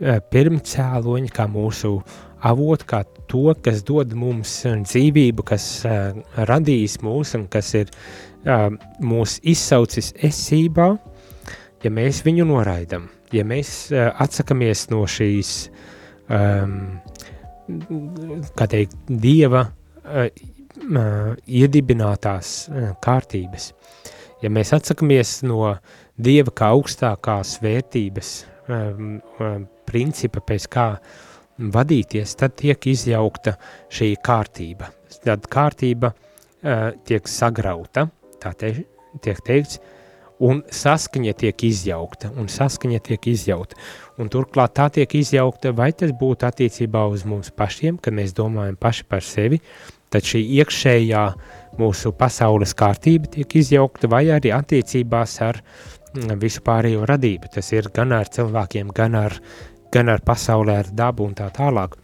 pirmcēloņa, 0.00 1.30
kā 1.34 1.46
mūsu 1.50 1.98
avotu, 2.46 2.86
kā 2.88 3.02
to, 3.28 3.50
kas 3.60 3.82
dod 3.84 4.14
mums 4.16 4.54
dzīvību, 4.64 5.44
kas 5.50 5.66
radījis 6.48 7.00
mūs 7.04 7.34
un 7.36 7.46
kas 7.52 7.74
ir 7.76 7.92
mūs 9.04 9.38
izsaucis 9.44 10.14
esībā, 10.16 10.88
ja 11.84 11.92
mēs 11.92 12.22
viņu 12.24 12.46
noraidam, 12.48 13.10
ja 13.34 13.44
mēs 13.44 13.90
atsakamies 13.92 14.86
no 14.94 15.04
šīs, 15.10 15.52
kā 18.56 18.70
teikt, 18.72 18.96
Dieva 19.10 19.66
uh, 20.84 21.34
iedibinātās 21.46 22.54
uh, 22.68 22.92
kārtības. 23.02 23.70
Ja 24.40 24.50
mēs 24.52 24.72
atsakamies 24.76 25.40
no 25.44 25.74
Dieva 26.20 26.52
kā 26.52 26.70
augstākās 26.74 27.54
vērtības 27.62 28.30
um, 28.68 29.20
um, 29.40 29.66
principa, 29.88 30.42
pēc 30.44 30.66
kā 30.72 30.86
vadīties, 31.60 32.34
tad 32.40 32.56
tiek 32.60 32.90
izjaukta 32.92 33.56
šī 33.92 34.14
kārtība. 34.24 34.90
Tad 35.24 35.48
kārtība 35.52 36.12
uh, 36.12 36.90
tiek 37.08 37.28
sagrauta, 37.28 38.08
tā 38.40 38.52
te, 38.56 38.74
tiek 39.24 39.40
teikts, 39.46 39.80
un 40.40 40.62
saskaņa 40.72 41.34
tiek 41.40 41.64
izjaukta, 41.68 42.30
un 42.40 42.48
saskaņa 42.48 43.00
tiek 43.10 43.30
izjaukta. 43.32 43.76
Un 44.20 44.30
turklāt 44.32 44.74
tā 44.78 44.88
tiek 44.94 45.14
izjaukta, 45.20 45.74
vai 45.76 45.90
tas 45.96 46.12
būtu 46.16 46.48
attiecībā 46.48 47.04
uz 47.12 47.26
mums 47.28 47.52
pašiem, 47.56 48.00
kad 48.00 48.16
mēs 48.16 48.32
domājam 48.36 48.78
paši 48.80 49.08
par 49.08 49.24
sevi, 49.24 49.60
tad 50.10 50.26
šī 50.26 50.42
iekšējā 50.60 51.24
mūsu 51.80 52.12
pasaules 52.18 52.74
kārtība 52.76 53.30
tiek 53.36 53.56
izjaukta 53.60 54.10
vai 54.10 54.24
arī 54.34 54.52
attiecībās 54.54 55.36
ar 55.46 55.60
mm, 55.62 56.36
visu 56.42 56.64
pārējo 56.66 57.06
radību. 57.08 57.52
Tas 57.54 57.70
ir 57.72 57.90
gan 57.94 58.14
ar 58.16 58.30
cilvēkiem, 58.32 58.90
gan 58.96 59.16
ar, 59.18 59.38
gan 59.94 60.12
ar 60.12 60.24
pasaulē, 60.26 60.80
ar 60.82 60.92
dabu 60.92 61.28
un 61.28 61.36
tā 61.38 61.48
tālāk. 61.54 61.96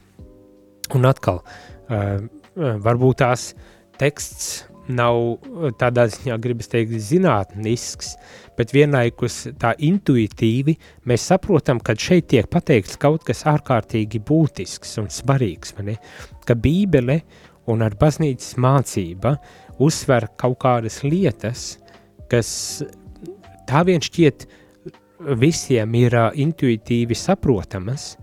Un 0.94 1.08
atkal, 1.08 1.42
uh, 1.42 2.22
varbūt 2.56 3.22
tās 3.24 3.50
teksts 3.98 4.66
nav 4.86 5.16
tādā 5.80 6.06
ziņā, 6.10 6.36
gribas 6.42 6.70
teikt, 6.70 6.94
zinātnisks, 7.02 8.14
bet 8.58 8.70
vienlaikus 8.74 9.40
tā 9.60 9.72
intuitīvi 9.82 10.76
mēs 11.10 11.26
saprotam, 11.32 11.80
ka 11.82 11.96
šeit 11.98 12.28
tiek 12.30 12.48
pateikts 12.50 12.98
kaut 13.02 13.26
kas 13.26 13.44
ārkārtīgi 13.50 14.22
būtisks 14.26 14.96
un 15.02 15.10
svarīgs, 15.12 15.74
ne? 15.82 15.98
ka 16.46 16.54
bībele 16.54 17.20
un 17.72 17.82
ar 17.86 17.96
baznīcas 17.98 18.56
mācība 18.62 19.36
uzsver 19.82 20.28
kaut 20.40 20.58
kādas 20.64 21.02
lietas, 21.04 21.76
kas 22.30 22.50
tā 23.68 23.82
vien 23.86 24.02
šķiet 24.02 24.46
visiem 25.40 25.98
ir 25.98 26.14
uh, 26.16 26.30
intuitīvi 26.36 27.16
saprotamas, 27.16 28.14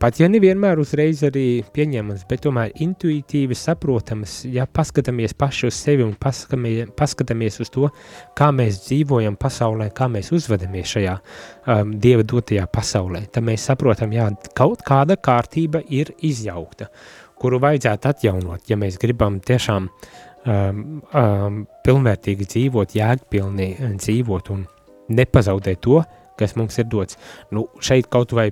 pat 0.00 0.18
ja 0.20 0.26
nevienmēr 0.28 0.80
uzreiz 0.82 1.22
arī 1.24 1.62
pieņemamas, 1.72 2.24
bet 2.28 2.42
tomēr 2.44 2.72
intuitīvi 2.84 3.56
saprotamas, 3.56 4.40
ja 4.50 4.66
paskatāmies 4.66 5.36
paši 5.38 5.68
uz 5.70 5.78
sevi 5.78 6.04
un 6.04 6.14
paskatāmies, 6.20 6.90
paskatāmies 6.98 7.60
uz 7.64 7.72
to, 7.72 7.88
kā 8.36 8.50
mēs 8.52 8.82
dzīvojam 8.88 9.38
pasaulē, 9.40 9.90
kā 9.96 10.08
mēs 10.12 10.32
uzvedamies 10.36 10.96
šajā 10.96 11.14
um, 11.16 11.94
Dieva 12.00 12.26
dotajā 12.26 12.66
pasaulē, 12.72 13.26
tad 13.32 13.46
mēs 13.48 13.68
saprotam, 13.70 14.12
jā, 14.12 14.28
kaut 14.56 14.84
kāda 14.84 15.16
kārtība 15.20 15.84
ir 15.88 16.12
izjaukta 16.24 16.90
kuru 17.44 17.60
vajadzētu 17.60 18.08
atjaunot, 18.08 18.64
ja 18.70 18.78
mēs 18.80 18.96
gribam 19.00 19.36
tiešām 19.44 19.88
um, 19.90 20.78
um, 21.12 21.58
pilnvērtīgi 21.84 22.48
dzīvot, 22.48 22.96
jēgpilni 22.96 23.66
uh, 23.74 23.90
dzīvot 24.00 24.48
un 24.54 24.64
nepazaudēt 25.12 25.82
to, 25.84 26.00
kas 26.40 26.56
mums 26.56 26.80
ir 26.80 26.88
dots. 26.90 27.18
Nu, 27.54 27.66
šeit 27.84 28.08
kaut 28.10 28.32
vai, 28.34 28.48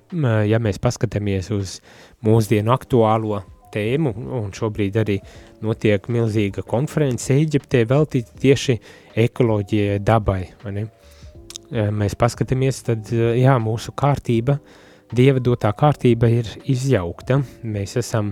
ja 0.47 0.61
mēs 0.63 0.79
paskatāmies 0.79 1.49
uz 1.51 1.79
mūsdienu 2.23 2.71
aktuālo 2.71 3.41
tēmu, 3.75 4.13
un 4.39 4.53
šobrīd 4.55 4.99
arī 5.01 5.17
notiek 5.65 6.07
milzīga 6.13 6.63
konference 6.69 7.35
Eģiptē 7.35 7.83
veltīta 7.91 8.37
tieši 8.45 8.77
ekoloģijai, 9.25 9.99
dabai, 10.05 10.45
ne? 10.71 10.87
Mēs 11.73 12.15
paskatāmies, 12.21 12.83
tad, 12.85 13.09
jā, 13.11 13.57
mūsu 13.65 13.97
kārtība, 13.97 14.61
Dieva 15.13 15.43
dotā 15.45 15.69
kārtība 15.77 16.31
ir 16.33 16.47
izjaukta, 16.73 17.43
mēs 17.69 17.99
esam 18.01 18.31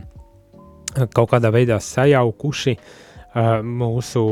kaut 1.14 1.31
kādā 1.33 1.53
veidā 1.55 1.79
sajaukuši 1.83 2.76
uh, 2.76 3.61
mūsu, 3.62 4.24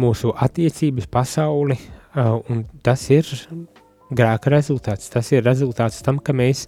mūsu 0.00 0.32
attiecības 0.36 1.08
pasauli, 1.12 1.78
uh, 2.16 2.40
tas 2.84 3.04
ir 3.14 3.28
grēka 4.14 4.52
rezultāts. 4.52 5.10
Tas 5.12 5.30
ir 5.32 5.44
rezultāts 5.46 6.00
tam, 6.04 6.20
ka 6.24 6.34
mēs 6.36 6.66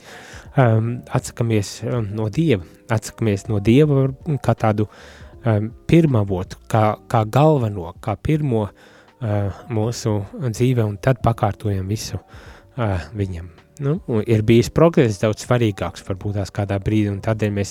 um, 0.57 0.99
atsakamies 1.13 1.81
um, 1.87 2.11
no 2.17 2.29
Dieva, 2.33 2.65
atsakamies 2.93 3.49
no 3.49 3.61
Dieva 3.65 4.09
kā 4.45 4.55
tādu 4.59 4.89
um, 4.89 5.71
pirmavotu, 5.89 6.61
kā, 6.71 6.85
kā 7.11 7.25
galveno, 7.25 7.95
kā 8.05 8.17
pirmo 8.21 8.67
uh, 8.67 9.63
mūsu 9.73 10.19
dzīve, 10.43 10.85
un 10.85 11.01
tad 11.03 11.23
pakārtojam 11.25 11.89
visu 11.91 12.21
uh, 12.21 13.01
viņam. 13.17 13.51
Nu, 13.81 13.97
ir 14.29 14.43
bijis 14.45 14.69
progress 14.77 15.23
daudz 15.23 15.47
svarīgāks, 15.47 16.05
varbūt 16.05 16.37
tās 16.37 16.51
kādā 16.53 16.77
brīdī, 16.85 17.09
un 17.15 17.23
tādēļ 17.25 17.55
mēs 17.57 17.71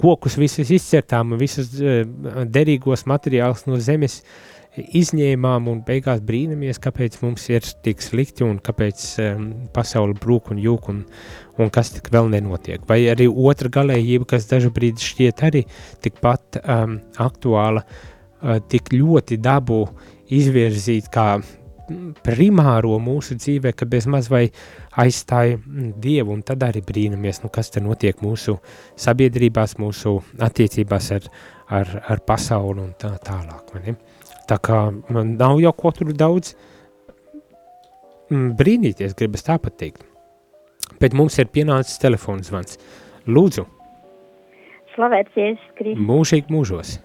kokus 0.00 0.38
visus 0.40 0.70
izcertām, 0.74 1.36
visus 1.40 1.74
uh, 1.80 2.04
derīgos 2.46 3.06
materiālus 3.10 3.66
no 3.68 3.80
zemes 3.82 4.20
uh, 4.22 4.54
izņēmām 4.78 5.68
un 5.70 5.80
beigās 5.86 6.20
brīnamies, 6.24 6.80
kāpēc 6.82 7.18
mums 7.22 7.46
ir 7.50 7.66
tik 7.84 8.02
slikti 8.04 8.44
un 8.46 8.58
kāpēc 8.64 9.04
um, 9.24 9.48
pasaule 9.74 10.16
brūk 10.18 10.52
un 10.52 10.60
jūk 10.62 10.90
un, 10.92 11.02
un 11.58 11.72
kas 11.74 11.92
tik 11.96 12.10
vēl 12.14 12.30
nenotiek. 12.34 12.84
Vai 12.88 13.00
arī 13.12 13.28
otra 13.28 13.70
galējība, 13.78 14.28
kas 14.34 14.48
dažu 14.50 14.72
brīdi 14.74 15.04
šķiet 15.04 15.44
arī 15.48 15.64
tikpat 16.04 16.60
um, 16.62 16.98
aktuāla, 17.24 17.84
uh, 17.84 18.58
tik 18.70 18.92
ļoti 18.94 19.40
dabu 19.42 19.84
izvirzīt 20.34 21.08
kā 21.12 21.30
primāro 22.24 22.98
mūsu 23.00 23.38
dzīvē, 23.38 23.72
ka 23.72 23.88
bez 23.88 24.06
maz 24.10 24.28
vai 24.28 24.48
aizstāja 24.98 25.58
Dievu, 26.02 26.34
un 26.34 26.42
tad 26.46 26.64
arī 26.66 26.82
brīnamies, 26.84 27.42
nu, 27.44 27.50
kas 27.54 27.70
te 27.74 27.82
notiek 27.84 28.18
mūsu 28.24 28.56
sabiedrībās, 28.98 29.76
mūsu 29.78 30.16
attiecībās 30.42 31.10
ar, 31.16 31.28
ar, 31.80 31.94
ar 32.14 32.22
pasauli 32.26 32.82
un 32.82 32.92
tā 32.98 33.14
tālāk. 33.24 33.74
Ne? 33.84 33.96
Tā 34.48 34.58
kā 34.64 34.80
man 35.12 35.36
nav 35.38 35.60
jau 35.62 35.74
ko 35.76 35.92
tur 35.94 36.12
daudz 36.16 36.54
mm, 38.32 38.54
brīnīties, 38.58 39.16
gribas 39.18 39.46
tā 39.46 39.58
pateikt. 39.62 40.04
Bet 40.98 41.14
mums 41.14 41.36
ir 41.38 41.50
pienācis 41.52 42.00
telefons 42.02 42.48
zvans. 42.48 42.78
Lūdzu. 43.28 43.66
Slavēts 44.94 45.36
Jēzus 45.36 45.68
Kristus. 45.78 46.06
Mūžīgi 46.08 46.50
mūžos. 46.50 46.96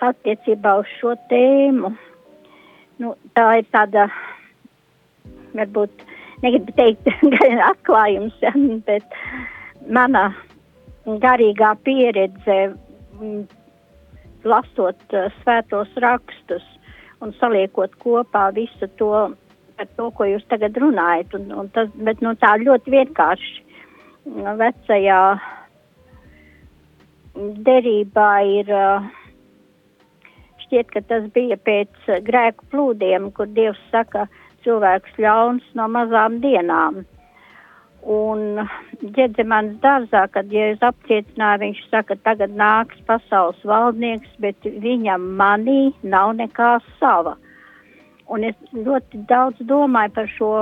Attiecībā 0.00 0.78
uz 0.80 0.88
šo 0.96 1.12
tēmu, 1.28 1.92
nu, 3.04 3.12
tā 3.36 3.44
ir 3.60 3.68
tāda, 3.68 4.06
varbūt, 5.56 6.04
negribu 6.44 6.74
teikt, 6.78 7.08
atklājums, 7.70 8.36
bet 8.88 9.18
mana 9.90 10.30
garīgā 11.06 11.74
pieredze 11.84 12.58
mm, 13.18 13.44
lasot 14.48 15.16
uh, 15.16 15.30
svētos 15.40 15.92
rakstus 16.04 16.66
un 17.20 17.34
saliekot 17.36 17.94
kopā 18.00 18.48
visu 18.56 18.88
to, 19.00 19.12
to 19.96 20.10
ko 20.16 20.28
jūs 20.28 20.44
tagad 20.48 20.76
runājat. 20.80 21.34
Un, 21.36 21.48
un 21.64 21.72
tas, 21.74 21.90
bet 22.00 22.22
nu, 22.24 22.34
tā 22.40 22.54
ļoti 22.62 22.94
vienkārši 22.96 23.66
vecajā 24.60 25.22
derībā 27.66 28.30
ir. 28.58 28.76
Uh, 28.80 29.16
šķiet, 30.70 30.90
ka 30.94 31.02
tas 31.10 31.26
bija 31.34 31.58
pēc 31.58 32.06
grēku 32.22 32.66
plūdiem, 32.70 33.32
kur 33.34 33.50
Dievs 33.50 33.80
saka, 33.90 34.28
cilvēks 34.64 35.18
ļauns 35.20 35.64
no 35.78 35.88
mazām 35.90 36.40
dienām. 36.44 37.02
Un 38.00 38.62
ģedzemans 39.16 39.76
dārzā, 39.82 40.22
kad 40.32 40.48
Jēzus 40.48 40.86
apcietināja, 40.88 41.60
viņš 41.60 41.80
saka, 41.90 42.16
tagad 42.24 42.54
nāks 42.56 42.96
pasaules 43.08 43.60
valdnieks, 43.64 44.30
bet 44.40 44.56
viņam 44.64 45.26
manī 45.36 45.92
nav 46.02 46.32
nekā 46.38 46.78
sava. 46.96 47.36
Un 48.30 48.46
es 48.48 48.56
ļoti 48.72 49.20
daudz 49.28 49.60
domāju 49.68 50.14
par 50.16 50.30
šo, 50.32 50.52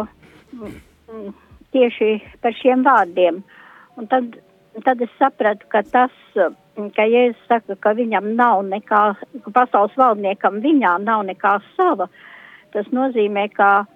tieši 1.77 2.11
par 2.43 2.57
šiem 2.59 2.83
vārdiem. 2.83 3.43
Un 3.99 4.11
tad, 4.11 4.35
tad 4.83 5.05
es 5.07 5.13
sapratu, 5.21 5.69
ka 5.71 5.85
tas, 5.87 6.15
ka 6.35 7.07
Jēzus 7.07 7.47
saka, 7.47 7.77
ka 7.79 7.95
viņam 7.95 8.33
nav 8.35 8.65
nekā, 8.67 9.05
ka 9.45 9.55
pasaules 9.55 9.95
valdniekam 10.01 10.59
viņā 10.65 10.97
nav 11.07 11.23
nekā 11.31 11.55
sava, 11.77 12.11
tas 12.75 12.89
nozīmē, 12.95 13.49
ka 13.55 13.87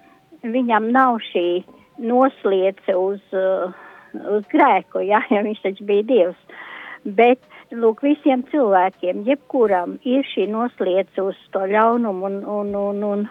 viņam 0.43 0.89
nav 0.93 1.21
šī 1.29 1.63
nosliece 2.03 2.95
uz, 2.97 3.21
uh, 3.37 3.73
uz 4.13 4.45
grēku, 4.51 5.03
ja, 5.05 5.23
ja 5.33 5.43
viņš 5.45 5.63
taču 5.63 5.87
bija 5.87 6.07
Dievs. 6.09 6.59
Bet, 7.03 7.41
lūk, 7.75 8.03
visiem 8.05 8.45
cilvēkiem, 8.51 9.25
jebkuram 9.27 9.97
ir 10.07 10.23
šī 10.31 10.47
nosliece 10.51 11.23
uz 11.23 11.39
to 11.51 11.65
ļaunumu 11.67 12.29
un, 12.29 12.37
un, 12.47 12.75
un, 12.79 13.03
un, 13.09 13.25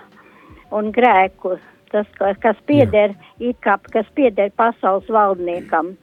un 0.77 0.91
grēku, 0.93 1.57
tas, 1.93 2.09
kas 2.19 2.61
pieder, 2.69 3.17
kā, 3.65 3.79
kas 3.93 4.09
pieder 4.17 4.53
pasaules 4.57 5.09
valdniekam. 5.13 5.95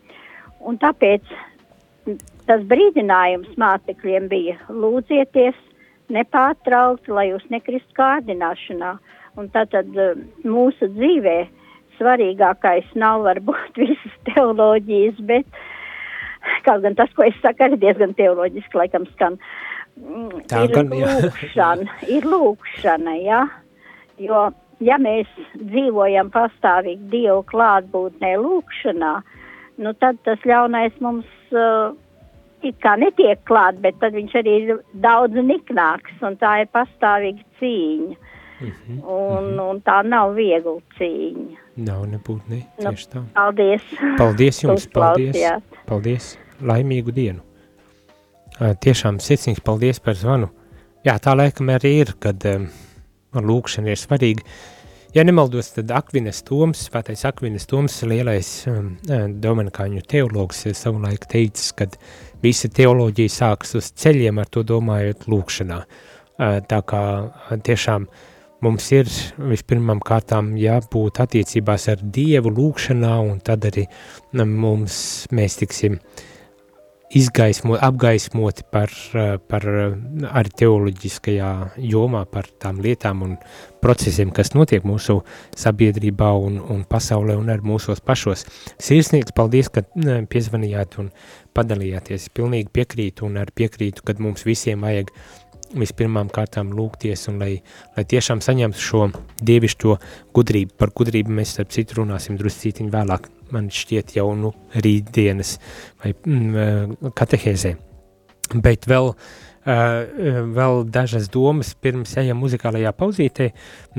Un 0.60 0.78
tāpēc 0.82 1.26
tas 2.50 2.66
brīdinājums 2.70 3.54
mātekļiem 3.62 4.28
bija 4.32 4.58
lūdzieties 4.70 5.58
nepārtraukti, 6.10 7.14
lai 7.14 7.30
jūs 7.30 7.46
nekrist 7.54 7.90
kārdināšanā. 7.98 8.96
Un 9.40 9.50
tātad 9.54 9.90
uh, 9.96 10.20
mūsu 10.44 10.90
dzīvē 10.96 11.38
svarīgākais 12.00 12.94
nav 13.00 13.26
varbūt 13.28 13.80
visas 13.84 14.16
teoloģijas, 14.30 15.20
bet 15.30 15.60
kaut 16.66 16.84
gan 16.86 16.96
tas, 17.00 17.12
ko 17.16 17.28
es 17.28 17.38
saku, 17.44 17.68
arī 17.68 17.80
diezgan 17.82 18.16
teoloģiski 18.18 18.80
laikam 18.80 19.08
skan. 19.14 19.38
Mm, 20.00 20.44
Tā 20.48 20.64
ir 20.68 20.76
gan, 20.76 20.92
lūkšana, 20.94 22.00
ir 22.08 22.28
lūkšana, 22.30 23.16
ja, 23.26 23.42
jo, 24.22 24.46
ja 24.86 25.00
mēs 25.02 25.32
dzīvojam 25.58 26.30
pastāvīgi 26.32 27.10
Dievu 27.12 27.42
klātbūtnē 27.50 28.36
lūkšanā, 28.40 29.16
nu 29.84 29.96
tad 30.00 30.22
tas 30.28 30.46
ļaunais 30.48 30.96
mums 31.04 31.28
uh, 31.52 31.92
it 32.64 32.80
kā 32.84 32.96
netiek 33.00 33.42
klāt, 33.48 33.80
bet 33.84 34.00
tad 34.00 34.16
viņš 34.16 34.36
arī 34.40 34.56
ir 34.64 34.80
daudz 35.04 35.36
niknāks, 35.36 36.16
un 36.26 36.36
tā 36.40 36.62
ir 36.64 36.72
pastāvīga 36.76 37.44
cīņa. 37.60 38.18
Mm 38.62 38.72
-hmm. 38.72 39.04
un, 39.08 39.44
mm 39.44 39.58
-hmm. 39.58 39.70
un 39.70 39.82
tā 39.82 40.04
nav 40.08 40.36
viegla 40.36 40.80
cīņa. 40.98 41.58
Nav 41.76 42.06
nebūt, 42.06 42.42
ne, 42.50 42.56
nu, 42.56 42.90
tieši 42.90 43.08
tā. 43.08 43.24
Paldies. 43.34 43.82
Paldies 44.18 44.60
jums, 44.64 44.88
paldies. 44.88 45.38
Paldies, 45.86 46.38
laimīgu 46.62 47.12
dienu. 47.12 47.40
Tiešām 48.60 49.20
sirsnīgs 49.20 49.64
paldies 49.64 50.00
par 50.00 50.14
zvanu. 50.14 50.50
Jā, 51.06 51.16
tā 51.20 51.36
laikam 51.38 51.70
arī 51.70 51.92
ir, 52.02 52.14
kad 52.20 52.46
um, 52.46 52.68
lūkšana 53.34 53.88
ir 53.88 53.98
svarīga. 53.98 54.44
Ja 55.16 55.24
nemaldos, 55.24 55.72
tad 55.72 55.92
Akvines 55.92 56.44
Toms, 56.44 56.90
svētais 56.90 57.26
Akvines 57.26 57.66
Toms, 57.68 58.04
lielais 58.04 58.68
um, 58.68 58.98
dominikāņu 59.42 60.02
teologs, 60.02 60.68
savulaik 60.74 61.26
teicis, 61.32 61.72
ka 61.72 61.88
visa 62.44 62.68
teoloģija 62.68 63.30
sāks 63.30 63.76
uz 63.76 63.92
ceļiem 63.92 64.38
ar 64.40 64.46
to 64.46 64.64
domājot 64.64 65.24
lūkšanā. 65.32 65.80
Uh, 66.40 66.60
tā 66.68 66.82
kā 66.82 67.32
tiešām 67.64 68.04
uh, 68.04 68.29
mums 68.66 68.90
ir 68.96 69.12
vispirmām 69.52 70.02
kārtām 70.06 70.56
jābūt 70.60 71.22
attiecībās 71.24 71.88
ar 71.94 72.02
Dievu 72.04 72.52
lūkšanā, 72.56 73.14
un 73.24 73.40
tad 73.46 73.70
arī 73.70 73.86
mums, 74.34 75.00
mēs 75.36 75.60
tiksim 75.62 76.00
izgaismot, 77.10 77.80
apgaismoti 77.82 78.66
par, 78.70 78.92
par 79.50 79.66
arī 79.66 80.52
teoloģiskajā 80.62 81.50
jomā, 81.90 82.22
par 82.30 82.50
tām 82.62 82.82
lietām 82.84 83.24
un 83.26 83.36
procesiem, 83.82 84.30
kas 84.36 84.54
notiek 84.54 84.86
mūsu 84.86 85.20
sabiedrībā 85.58 86.30
un, 86.38 86.60
un 86.62 86.86
pasaulē 86.90 87.38
un 87.40 87.50
ar 87.50 87.66
mūsos 87.66 88.04
pašos. 88.06 88.46
Sirsnīgs 88.78 89.34
paldies, 89.36 89.72
ka 89.74 89.86
piezvanījāt 90.30 91.00
un 91.02 91.10
padalījāties. 91.58 92.30
Pilnīgi 92.36 92.70
piekrītu 92.78 93.26
un 93.26 93.42
ar 93.42 93.50
piekrītu, 93.58 94.06
kad 94.06 94.22
mums 94.22 94.46
visiem 94.46 94.86
vajag 94.86 95.10
vispirmām 95.78 96.30
kārtām 96.34 96.72
lūgties 96.76 97.28
un 97.32 97.40
lai, 97.42 97.52
lai 97.98 98.06
tiešām 98.10 98.42
saņemtu 98.44 98.82
šo 98.84 99.04
dievišķo 99.46 99.98
gudrību. 100.36 100.76
Par 100.80 100.94
gudrību 100.96 101.36
mēs 101.40 101.56
starp 101.56 101.74
citu 101.76 102.00
runāsim 102.02 102.40
druscītiņ 102.40 102.90
vēlāk, 102.94 103.30
man 103.54 103.70
šķiet 103.74 104.16
jau 104.18 104.32
nu 104.38 104.54
rītdienas 104.76 105.58
vai 106.04 106.14
mm, 106.16 107.12
katehēzē. 107.18 107.76
Bet 108.64 108.88
vēl, 108.90 109.12
uh, 109.14 109.94
vēl 110.58 110.82
dažas 110.90 111.30
domas 111.34 111.76
pirms 111.78 112.16
ejam 112.22 112.42
muzikālajā 112.42 112.96
pauzītē 112.98 113.52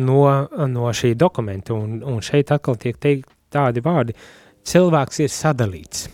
no, 0.03 0.25
no 0.67 0.91
šī 0.97 1.15
dokumenta, 1.19 1.77
un, 1.77 2.01
un 2.03 2.19
šeit 2.25 2.51
atkal 2.57 2.81
tiek 2.81 2.99
teikt 2.99 3.31
tādi 3.51 3.83
vārdi, 3.85 4.19
cilvēks 4.67 5.23
ir 5.23 5.33
sadalīts. 5.35 6.09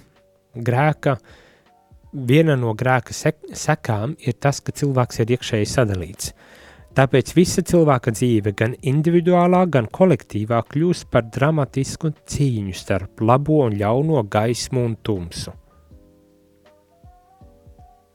Grēka 0.56 1.16
uh, 1.16 1.34
viena 2.16 2.56
no 2.56 2.72
grēka 2.74 3.14
sek 3.14 3.42
sekām 3.52 4.16
ir 4.24 4.38
tas, 4.40 4.60
ka 4.64 4.72
cilvēks 4.72 5.20
ir 5.22 5.34
iekšēji 5.36 5.68
sadalīts. 5.68 6.32
Tāpēc 6.96 7.34
visa 7.36 7.60
cilvēka 7.60 8.14
dzīve, 8.16 8.54
gan 8.56 8.72
individuālā, 8.80 9.66
gan 9.68 9.84
kolektīvā, 9.92 10.62
kļūst 10.70 11.10
par 11.12 11.26
dramatisku 11.28 12.14
cīņu 12.24 12.72
starp 12.72 13.20
labo 13.20 13.58
un 13.66 13.76
ļauno 13.76 14.22
gaismu 14.32 14.86
un 14.88 14.94
tumsu. 15.04 15.52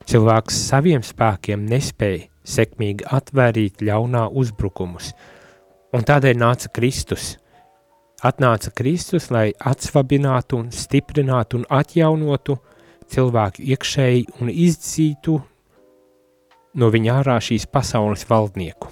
Cilvēks 0.09 0.57
saviem 0.71 1.05
spēkiem 1.05 1.67
nespēja 1.69 2.25
sekmīgi 2.41 3.05
atvērīt 3.05 3.85
ļaunā 3.85 4.25
uzbrukumus, 4.41 5.11
un 5.93 6.07
tādēļ 6.09 6.41
nāca 6.41 6.73
Kristus. 6.73 7.35
Atnāca 8.25 8.73
Kristus, 8.73 9.29
lai 9.33 9.51
atsvabinātu 9.53 10.57
un 10.57 10.73
stiprinātu 10.73 11.61
un 11.61 11.69
atjaunotu 11.69 12.57
cilvēku 13.11 13.63
iekšēji 13.73 14.25
un 14.41 14.51
izdzītu 14.51 15.37
no 16.79 16.89
viņa 16.93 17.17
ārā 17.19 17.37
šīs 17.43 17.67
pasaules 17.71 18.23
valdnieku, 18.29 18.91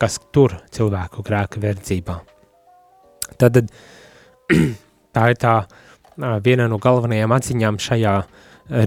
kas 0.00 0.18
tur 0.32 0.56
cilvēku 0.72 1.24
grēka 1.26 1.60
verdzībā. 1.62 2.18
Tad 3.38 3.60
tā 5.14 5.30
ir 5.32 5.40
tā 5.40 5.54
viena 6.44 6.68
no 6.70 6.78
galvenajām 6.82 7.34
atziņām 7.36 7.80
šajā 7.82 8.14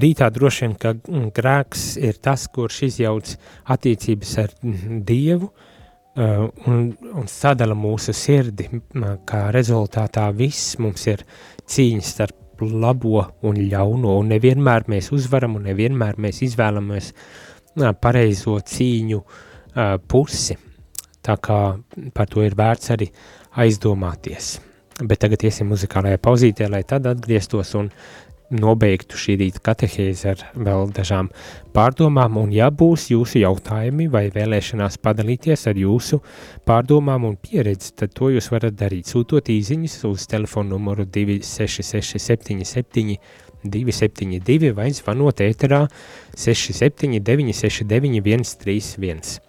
rītā 0.01 0.29
droši 0.33 0.65
vien, 0.65 0.73
ka 0.77 0.93
grēks 1.37 1.95
ir 2.01 2.17
tas, 2.21 2.47
kurš 2.53 2.81
izjauc 2.89 3.35
attiecības 3.73 4.33
ar 4.43 4.55
Dievu 4.61 5.49
un, 6.17 6.91
un 6.91 7.29
sadala 7.31 7.77
mūsu 7.77 8.13
sirdi, 8.15 8.67
kā 9.25 9.47
rezultātā 9.55 10.27
viss 10.35 10.75
mums 10.81 11.07
ir 11.07 11.23
cīņas 11.71 12.13
starp 12.17 12.40
labo 12.62 13.24
un 13.47 13.57
ļauno, 13.57 14.18
un 14.22 14.32
nevienmēr 14.34 14.88
mēs 14.91 15.12
uzvaram, 15.16 15.55
un 15.59 15.68
nevienmēr 15.70 16.20
mēs 16.22 16.41
izvēlamies 16.47 17.12
pareizo 18.03 18.57
cīņu 18.68 19.22
pusi, 20.12 20.57
tā 21.24 21.38
kā 21.41 21.62
par 22.14 22.30
to 22.30 22.43
ir 22.45 22.57
vērts 22.59 22.91
arī 22.95 23.07
aizdomāties. 23.62 24.57
Bet 25.01 25.24
tagad 25.24 25.43
iesim 25.47 25.72
muzikālajā 25.72 26.20
pauzītē, 26.22 26.68
lai 26.70 26.84
tad 26.88 27.07
atgrieztos 27.09 27.74
un 27.80 27.89
nobeigtu 28.51 29.15
šī 29.19 29.35
rīta 29.41 29.59
katehēzi 29.65 30.27
ar 30.31 30.39
vēl 30.55 30.91
dažām 30.95 31.29
pārdomām, 31.75 32.37
un 32.41 32.49
ja 32.55 32.69
būs 32.71 33.09
jūsu 33.13 33.35
jautājumi 33.41 34.05
vai 34.11 34.25
vēlēšanās 34.33 34.97
padalīties 35.03 35.67
ar 35.71 35.77
jūsu 35.79 36.15
pārdomām 36.67 37.21
un 37.29 37.35
pieredzi, 37.41 37.87
tad 38.01 38.09
to 38.17 38.25
jūs 38.35 38.47
varat 38.53 38.75
darīt 38.79 39.05
sūtot 39.11 39.45
īziņas 39.51 39.95
uz 40.09 40.19
telefonu 40.31 40.69
numuru 40.75 41.03
26677 41.05 43.17
272 43.63 44.73
vai 44.77 44.89
zvanot 44.95 45.37
ēterā 45.45 45.81
679 46.35 47.53
69 47.61 48.21
131. 48.55 49.39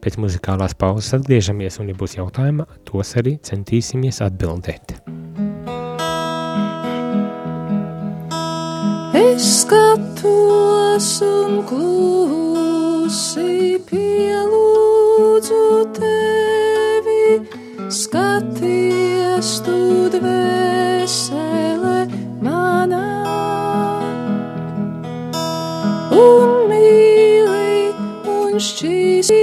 Pēc 0.00 0.16
muzikālās 0.20 0.76
pauzes 0.80 1.12
atgriežamies, 1.18 1.76
un, 1.80 1.92
ja 1.92 1.98
būs 1.98 2.16
jautājumi, 2.16 2.64
tos 2.88 3.12
arī 3.20 3.36
centīsimies 3.44 4.22
atbildēt. 4.24 4.96
Es 9.14 9.62
skatos 9.62 11.22
un 11.22 11.62
klusi 11.68 13.44
pielūdzu 13.86 15.60
tevi, 15.94 17.46
skaties 17.94 19.52
tu 19.62 20.10
dvēsele 20.16 21.94
manā. 22.42 23.06
Un 26.10 26.66
mīli 26.74 27.94
un 28.34 28.58
šķīsti 28.58 29.42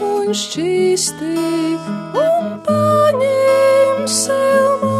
un 0.00 0.32
šķīsti 0.32 1.36
un 2.24 2.44
paņem 2.64 4.08
sev 4.08 4.95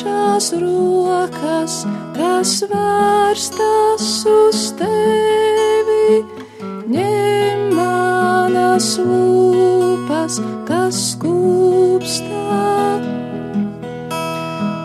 lūdzošās 0.00 0.52
rokas, 0.60 1.74
kas 2.16 2.62
vērstas 2.70 4.06
uz 4.26 4.60
tevi, 4.78 6.24
ņem 6.88 7.74
manas 7.76 8.98
lūpas, 8.98 10.40
kas 10.68 11.00
skūpstā, 11.12 12.60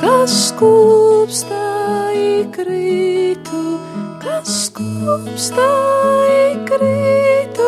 kas 0.02 0.36
skūpstā 0.52 1.64
ikrītu, 2.42 3.64
kas 4.20 4.68
skūpstā 4.68 5.72
ikrītu, 6.52 7.65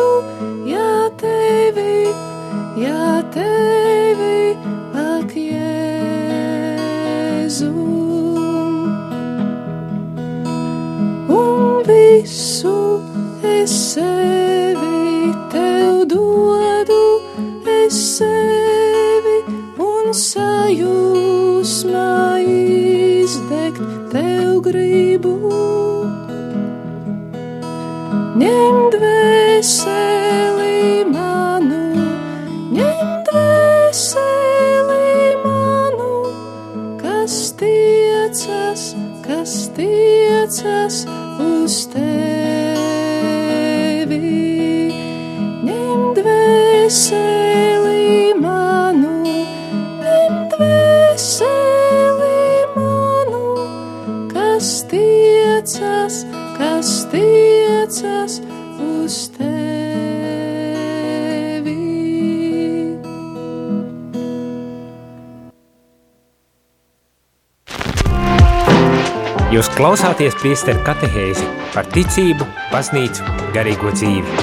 klausāties 69.88 70.34
priesteru 70.36 70.82
katehēzi 70.84 71.46
par 71.72 71.86
ticību, 71.88 72.44
baznīcu, 72.68 73.24
garīgo 73.54 73.88
dzīvi. 73.94 74.34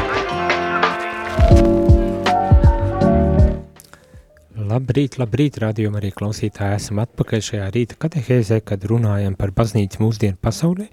Labrīt, 4.71 5.19
labrīt, 5.21 5.59
radījumā 5.61 6.01
arī 6.01 6.09
klausītāji 6.17 6.79
esam 6.79 7.03
atpakaļ 7.03 7.45
šajā 7.45 7.69
rīta 7.75 7.99
katehēzē, 8.01 8.57
kad 8.65 8.89
runājam 8.89 9.37
par 9.37 9.53
baznīcu 9.53 10.01
mūsdienu 10.01 10.41
pasaulē, 10.41 10.89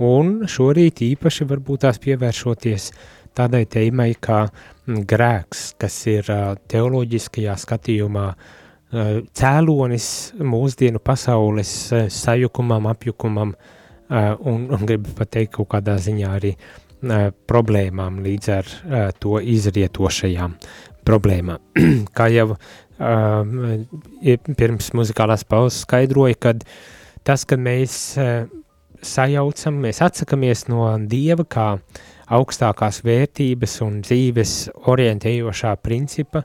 un 0.00 0.32
šorīt 0.48 1.04
īpaši 1.10 1.50
varbūt 1.52 1.84
tās 1.84 2.00
pievēršoties 2.08 2.88
tādai 3.36 3.66
tēmai 3.68 4.14
kā 4.16 4.46
mm, 4.48 5.04
grēks, 5.12 5.74
kas 5.76 6.00
ir 6.08 6.32
teoloģiskajā 6.72 7.60
skatījumā 7.66 8.26
ā, 8.32 9.06
cēlonis 9.36 10.08
mūsdienu 10.40 11.04
pasaules 11.04 11.76
sajukumam, 12.16 12.88
apjukumam 12.96 13.56
un, 14.10 14.66
un 14.70 14.86
gribu 14.86 15.14
pateikt 15.16 15.54
kaut 15.56 15.70
kādā 15.74 15.96
ziņā 16.02 16.32
arī 16.36 16.54
ā, 16.54 17.30
problēmām 17.48 18.20
līdz 18.24 18.50
ar 18.54 18.68
ā, 18.68 19.04
to 19.20 19.38
izrietošajām 19.40 20.56
problēmām. 21.04 21.62
Kā 22.16 22.28
jau 22.32 22.54
pirms 24.54 24.92
muzikālās 24.94 25.42
pauzes 25.48 25.80
skaidroja, 25.82 26.36
kad 26.38 26.60
tas, 27.26 27.42
kad 27.42 27.58
mēs 27.58 28.14
sajaucam, 29.04 29.80
mēs 29.82 29.98
atsakamies 30.06 30.68
no 30.70 30.86
Dieva 31.10 31.42
kā 31.42 31.66
augstākās 32.32 33.02
vērtības 33.04 33.74
un 33.82 33.98
dzīves 34.06 34.52
orientējošā 34.92 35.74
principa, 35.82 36.44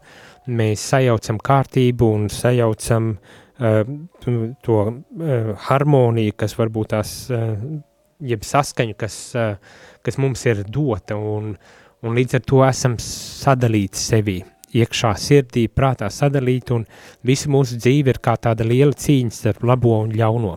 mēs 0.49 0.87
sajaucam 0.89 1.37
kārtību 1.37 2.09
un 2.17 2.25
sajaucam 2.33 3.13
uh, 3.13 3.37
to 3.59 4.77
uh, 4.85 5.51
harmoniju, 5.67 6.35
kas 6.39 6.55
varbūt 6.59 6.93
tās, 6.93 7.11
uh, 7.33 7.57
jeb 8.23 8.45
saskaņu, 8.47 8.95
kas, 8.99 9.17
uh, 9.35 9.81
kas 10.05 10.19
mums 10.21 10.45
ir 10.47 10.63
dota, 10.67 11.17
un, 11.17 11.51
un 12.03 12.15
līdz 12.15 12.39
ar 12.39 12.45
to 12.47 12.63
esam 12.67 12.95
sadalīti 13.03 13.99
sevī, 13.99 14.37
iekšā 14.79 15.13
sirdī, 15.19 15.67
prātā 15.67 16.07
sadalīti, 16.13 16.77
un 16.77 16.87
visa 17.25 17.51
mūsu 17.51 17.79
dzīve 17.81 18.15
ir 18.15 18.21
kā 18.23 18.37
tāda 18.39 18.67
liela 18.67 18.95
cīņa 18.95 19.35
starp 19.35 19.67
labo 19.67 19.97
un 20.05 20.15
ļauno. 20.15 20.55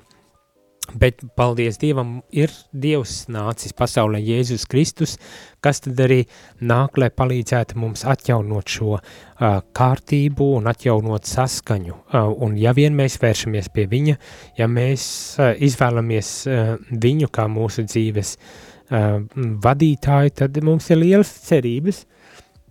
Bet, 0.94 1.22
paldies 1.36 1.78
Dievam, 1.80 2.18
ir 2.36 2.52
Dievs 2.76 3.24
nācis 3.32 3.72
pasaulē 3.76 4.20
Jēzus 4.20 4.66
Kristus, 4.68 5.16
kas 5.64 5.80
tad 5.84 6.00
arī 6.04 6.20
nāk, 6.60 6.98
lai 7.00 7.08
palīdzētu 7.08 7.78
mums 7.80 8.04
atjaunot 8.08 8.68
šo 8.68 8.98
uh, 8.98 9.62
kārtību 9.72 10.50
un 10.58 10.68
atjaunot 10.68 11.28
saskaņu. 11.28 11.96
Uh, 11.96 12.28
un 12.44 12.58
ja 12.60 12.74
vien 12.76 12.96
mēs 12.98 13.16
vēršamies 13.22 13.72
pie 13.72 13.86
viņa, 13.88 14.18
ja 14.60 14.68
mēs 14.68 15.06
uh, 15.38 15.54
izvēlamies 15.64 16.32
uh, 16.50 16.74
viņu 16.92 17.30
kā 17.32 17.48
mūsu 17.48 17.86
dzīves 17.88 18.36
uh, 18.36 19.22
vadītāju, 19.64 20.34
tad 20.42 20.60
mums 20.66 20.90
ir 20.92 21.00
lielas 21.00 21.30
cerības, 21.46 22.04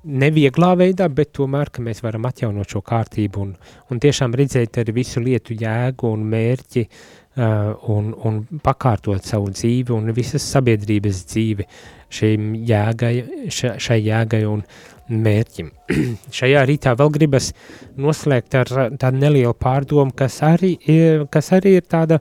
nevieglā 0.01 0.71
veidā, 0.77 1.05
bet 1.13 1.29
tomēr, 1.37 1.69
ka 1.69 1.81
mēs 1.85 1.99
varam 2.01 2.25
atjaunot 2.25 2.69
šo 2.73 2.81
kārtību 2.85 3.41
un, 3.41 3.51
un 3.93 3.99
tiešām 4.01 4.33
redzēt 4.37 4.79
arī 4.81 4.95
visu 4.97 5.21
lietu 5.21 5.53
jēgu 5.57 6.09
un 6.09 6.23
mērķi 6.29 6.85
uh, 6.85 7.01
un, 7.35 8.11
un 8.27 8.39
pakārtot 8.63 9.23
savu 9.23 9.51
dzīvi 9.53 9.93
un 9.95 10.11
visas 10.15 10.43
sabiedrības 10.51 11.21
dzīvi 11.31 11.67
šim 12.11 12.55
jēgai, 12.67 13.13
šai 13.51 13.99
jēgai 14.03 14.41
un 14.49 14.65
mērķim. 15.11 15.69
Šajā 16.37 16.65
rītā 16.67 16.95
vēl 16.99 17.13
gribas 17.15 17.51
noslēgt 17.99 18.55
ar 18.59 18.73
tādu 18.99 19.21
nelielu 19.21 19.53
pārdomu, 19.55 20.11
kas 20.15 20.41
arī 20.43 20.75
ir, 20.91 21.25
kas 21.31 21.51
arī 21.55 21.77
ir 21.79 21.87
tāda 21.87 22.19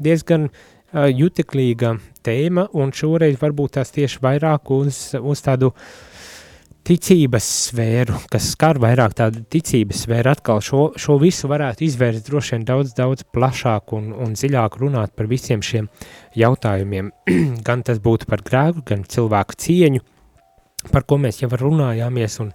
diezgan 0.00 0.48
juteklīga 0.92 1.94
tēma, 2.26 2.66
un 2.76 2.92
šoreiz 2.92 3.38
varbūt 3.40 3.78
tās 3.78 3.92
tieši 3.94 4.20
vairāk 4.24 4.72
uz, 4.74 5.02
uz 5.16 5.44
tādu 5.44 5.70
uh, 5.70 6.09
ticības 6.86 7.46
sfēru, 7.68 8.18
kas 8.32 8.50
skar 8.54 8.80
vairāk 8.82 9.14
tādu 9.18 9.42
ticības 9.52 10.04
sfēru, 10.04 10.32
atkal 10.32 10.62
šo, 10.64 10.82
šo 11.00 11.16
visu 11.20 11.50
varētu 11.50 11.84
izvērst 11.86 12.28
droši 12.28 12.56
vien 12.56 12.66
daudz, 12.68 12.94
daudz 12.96 13.26
plašāk 13.34 13.94
un, 13.96 14.10
un 14.16 14.36
dziļāk 14.38 14.78
runāt 14.80 15.14
par 15.16 15.28
visiem 15.30 15.62
šiem 15.64 15.90
jautājumiem. 16.38 17.10
gan 17.66 17.84
tas 17.86 18.00
būtu 18.02 18.28
par 18.30 18.44
grēku, 18.46 18.84
gan 18.92 19.04
cilvēku 19.08 19.58
cieņu, 19.60 20.04
par 20.90 21.04
ko 21.08 21.20
mēs 21.20 21.42
jau 21.42 21.50
runājāmies, 21.52 22.38
un, 22.44 22.54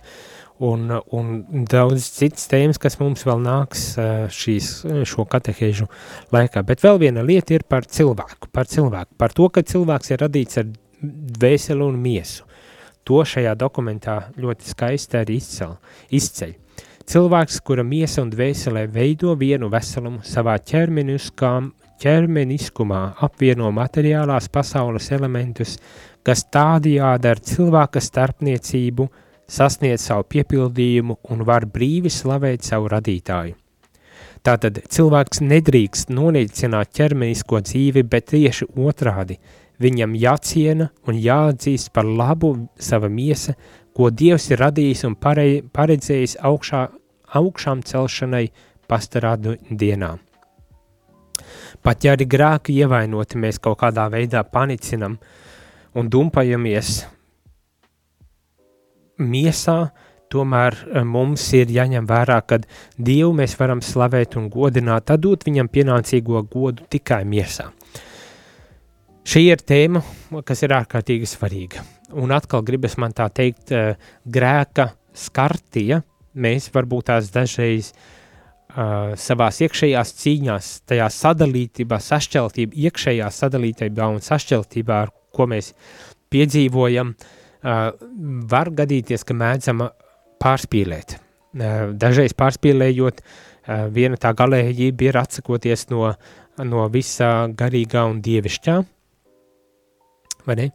un, 0.65 0.87
un 1.13 1.67
daudz 1.69 2.09
citas 2.17 2.49
tēmas, 2.51 2.81
kas 2.81 2.97
mums 3.01 3.27
vēl 3.27 3.43
nāks 3.45 3.85
šīs, 4.33 4.71
šo 5.05 5.27
katehēžu 5.29 5.87
laikā. 6.33 6.65
Bet 6.65 6.83
vēl 6.85 6.99
viena 7.05 7.25
lieta 7.25 7.57
ir 7.57 7.67
par 7.69 7.85
cilvēku, 7.85 8.49
par 8.51 8.71
cilvēku, 8.71 9.13
par 9.21 9.37
to, 9.37 9.51
ka 9.53 9.65
cilvēks 9.65 10.15
ir 10.15 10.25
radīts 10.25 10.63
ar 10.63 10.73
dvēseli 11.05 11.85
un 11.85 12.01
miesu 12.01 12.54
To 13.05 13.21
šajā 13.21 13.53
dokumentā 13.53 14.15
ļoti 14.41 14.65
skaisti 14.65 15.19
arī 15.19 15.35
izcel, 15.37 15.75
izceļ. 16.09 16.53
Cilvēks, 17.05 17.59
kura 17.61 17.83
miesa 17.85 18.23
un 18.23 18.31
dvēselē 18.33 18.87
veido 18.89 19.35
vienu 19.37 19.69
veselumu 19.69 20.23
savā 20.25 20.55
ķermeniskumā, 22.01 23.01
apvieno 23.27 23.69
materiālās 23.77 24.49
pasaules 24.49 25.11
elementus, 25.13 25.75
kas 26.25 26.47
tādījādi 26.49 27.29
ar 27.29 27.43
cilvēka 27.45 28.01
starpniecību 28.01 29.05
sasniedz 29.45 30.07
savu 30.09 30.25
piepildījumu 30.33 31.19
un 31.29 31.45
var 31.45 31.69
brīvi 31.69 32.09
slavēt 32.09 32.65
savu 32.65 32.89
radītāju. 32.95 33.53
Tātad 34.45 34.81
cilvēks 34.93 35.41
nedrīkst 35.45 36.09
nonīcināt 36.13 36.89
ķermenisko 36.97 37.61
dzīvi, 37.69 38.01
bet 38.09 38.33
tieši 38.33 38.65
otrādi– 38.73 39.37
viņam 39.81 40.15
jāciena 40.19 40.89
un 41.07 41.17
jāatzīst 41.19 41.91
par 41.93 42.05
labu 42.05 42.55
sava 42.79 43.09
miesa, 43.09 43.55
ko 43.95 44.09
Dievs 44.11 44.49
ir 44.51 44.61
radījis 44.63 45.05
un 45.07 45.15
paredzējis 45.15 46.37
augšā, 46.43 46.85
augšām 47.35 47.83
celšanai 47.87 48.45
pastarādu 48.87 49.55
dienā. 49.69 50.15
Pat 51.85 52.03
ja 52.03 52.15
arī 52.15 52.25
grāki 52.25 52.75
ievainoti, 52.81 53.37
mēs 53.37 53.59
kaut 53.61 53.79
kādā 53.83 54.07
veidā 54.11 54.41
panicinam 54.47 55.19
un 55.95 56.09
dumpajamies 56.09 57.03
miesā, 59.21 59.77
tomēr 60.31 60.75
eh, 60.75 61.03
mums 61.03 61.45
ir 61.55 61.71
jāņem 61.71 62.07
vērā, 62.09 62.41
ka 62.47 62.59
Dievu 62.97 63.33
mēs 63.37 63.55
varam 63.59 63.83
slavēt 63.85 64.35
un 64.39 64.49
godināt, 64.51 65.07
tad 65.11 65.23
dot 65.23 65.45
viņam 65.47 65.69
pienācīgo 65.71 66.43
godu 66.51 66.87
tikai 66.89 67.23
miesā. 67.29 67.69
Šī 69.25 69.41
ir 69.49 69.61
tēma, 69.65 70.03
kas 70.45 70.61
ir 70.61 70.75
ārkārtīgi 70.77 71.25
svarīga. 71.25 71.81
Un 72.21 72.29
atkal 72.35 72.61
gribas 72.65 72.93
man 73.01 73.15
tā 73.17 73.25
teikt, 73.33 73.71
uh, 73.73 73.97
grēka 74.21 74.91
skartie, 75.17 76.03
mēs 76.37 76.69
varbūt 76.75 77.07
tās 77.09 77.31
dažreiz 77.33 77.89
uh, 77.89 79.15
savās 79.17 79.63
iekšējās 79.65 80.13
cīņās, 80.21 80.69
tajā 80.91 81.09
sadalītībā, 81.17 81.99
sašķeltībā, 82.05 82.77
iekšējā 82.85 83.31
sadalītībā 83.39 84.11
un 84.13 84.21
sašķeltībā, 84.21 85.01
ar 85.07 85.13
ko 85.33 85.49
mēs 85.49 85.73
piedzīvojam, 86.29 87.15
uh, 87.17 87.83
var 88.53 88.73
gadīties, 88.77 89.25
ka 89.25 89.33
mēdzam 89.41 89.87
pārspīlēt. 90.43 91.17
Uh, 91.17 91.95
dažreiz 91.97 92.37
pārspīlējot, 92.37 93.25
uh, 93.25 93.87
viena 93.89 94.21
tā 94.21 94.37
galējība 94.37 95.09
ir 95.09 95.23
atsakoties 95.25 95.89
no, 95.89 96.11
no 96.61 96.89
visa 96.93 97.47
garīgā 97.49 98.05
un 98.05 98.21
dievišķā, 98.21 98.83
vai 100.47 100.55
ne? 100.59 100.69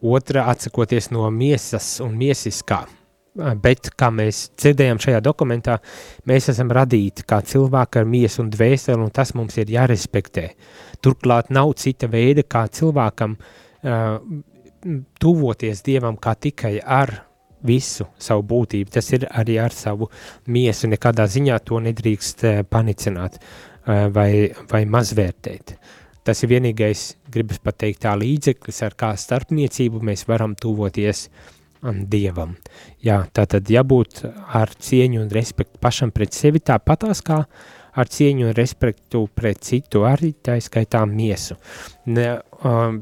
Otra 0.00 0.46
atsakoties 0.52 1.10
no 1.12 1.28
miesas 1.30 1.98
un 2.04 2.16
miesiskā. 2.18 2.84
Bet, 3.62 3.92
kā 3.94 4.08
mēs 4.10 4.48
dzirdējām 4.58 4.98
šajā 5.00 5.20
dokumentā, 5.22 5.76
mēs 6.26 6.50
esam 6.50 6.72
radīti 6.74 7.22
kā 7.28 7.38
cilvēki 7.46 8.00
ar 8.00 8.08
miesu 8.10 8.42
un 8.42 8.50
dvēseli, 8.50 8.98
un 9.04 9.12
tas 9.14 9.30
mums 9.38 9.56
ir 9.60 9.70
jārespektē. 9.70 10.48
Turklāt 11.04 11.52
nav 11.54 11.70
cita 11.78 12.08
veida, 12.10 12.42
kā 12.42 12.64
cilvēkam 12.74 13.36
uh, 13.38 14.18
tuvoties 15.20 15.84
Dievam, 15.86 16.18
kā 16.18 16.34
tikai 16.34 16.78
ar 16.80 17.14
visu 17.66 18.06
savu 18.18 18.44
būtību. 18.50 18.90
Tas 18.92 19.12
ir 19.12 19.26
arī 19.30 19.58
ar 19.60 19.74
savu 19.74 20.08
miesu. 20.48 20.88
Nekādā 20.90 21.26
ziņā 21.28 21.58
to 21.64 21.80
nedrīkst 21.84 22.44
panicināt 22.70 23.38
vai, 23.86 24.50
vai 24.70 24.84
mazvērtēt. 24.88 25.74
Uh, 26.20 26.26
Tas 26.26 26.42
ir 26.44 26.50
vienīgais, 26.52 27.02
gribas 27.32 27.60
pateikt, 27.64 28.02
tā 28.04 28.12
līdzeklis, 28.20 28.82
ar 28.84 28.94
kā 28.98 29.14
starpniecību 29.16 30.02
mēs 30.04 30.26
varam 30.28 30.52
tuvoties 30.58 31.28
um, 31.80 32.02
Dievam. 32.12 32.52
Jā, 33.00 33.22
tā 33.32 33.46
tad 33.48 33.70
jābūt 33.72 34.26
ar 34.28 34.74
cieņu 34.76 35.22
un 35.24 35.30
respektu 35.32 35.80
pašam 35.80 36.12
pret 36.12 36.36
sevi 36.36 36.60
tāpatās 36.60 37.22
kā 37.24 37.40
ar 37.90 38.10
cieņu 38.12 38.50
un 38.50 38.56
respektu 38.56 39.24
pret 39.34 39.62
citu, 39.64 40.04
arī 40.04 40.34
tā 40.44 40.58
skaitā 40.60 41.06
miesu. 41.08 41.56
Ne, 42.12 42.34
um, 42.68 43.00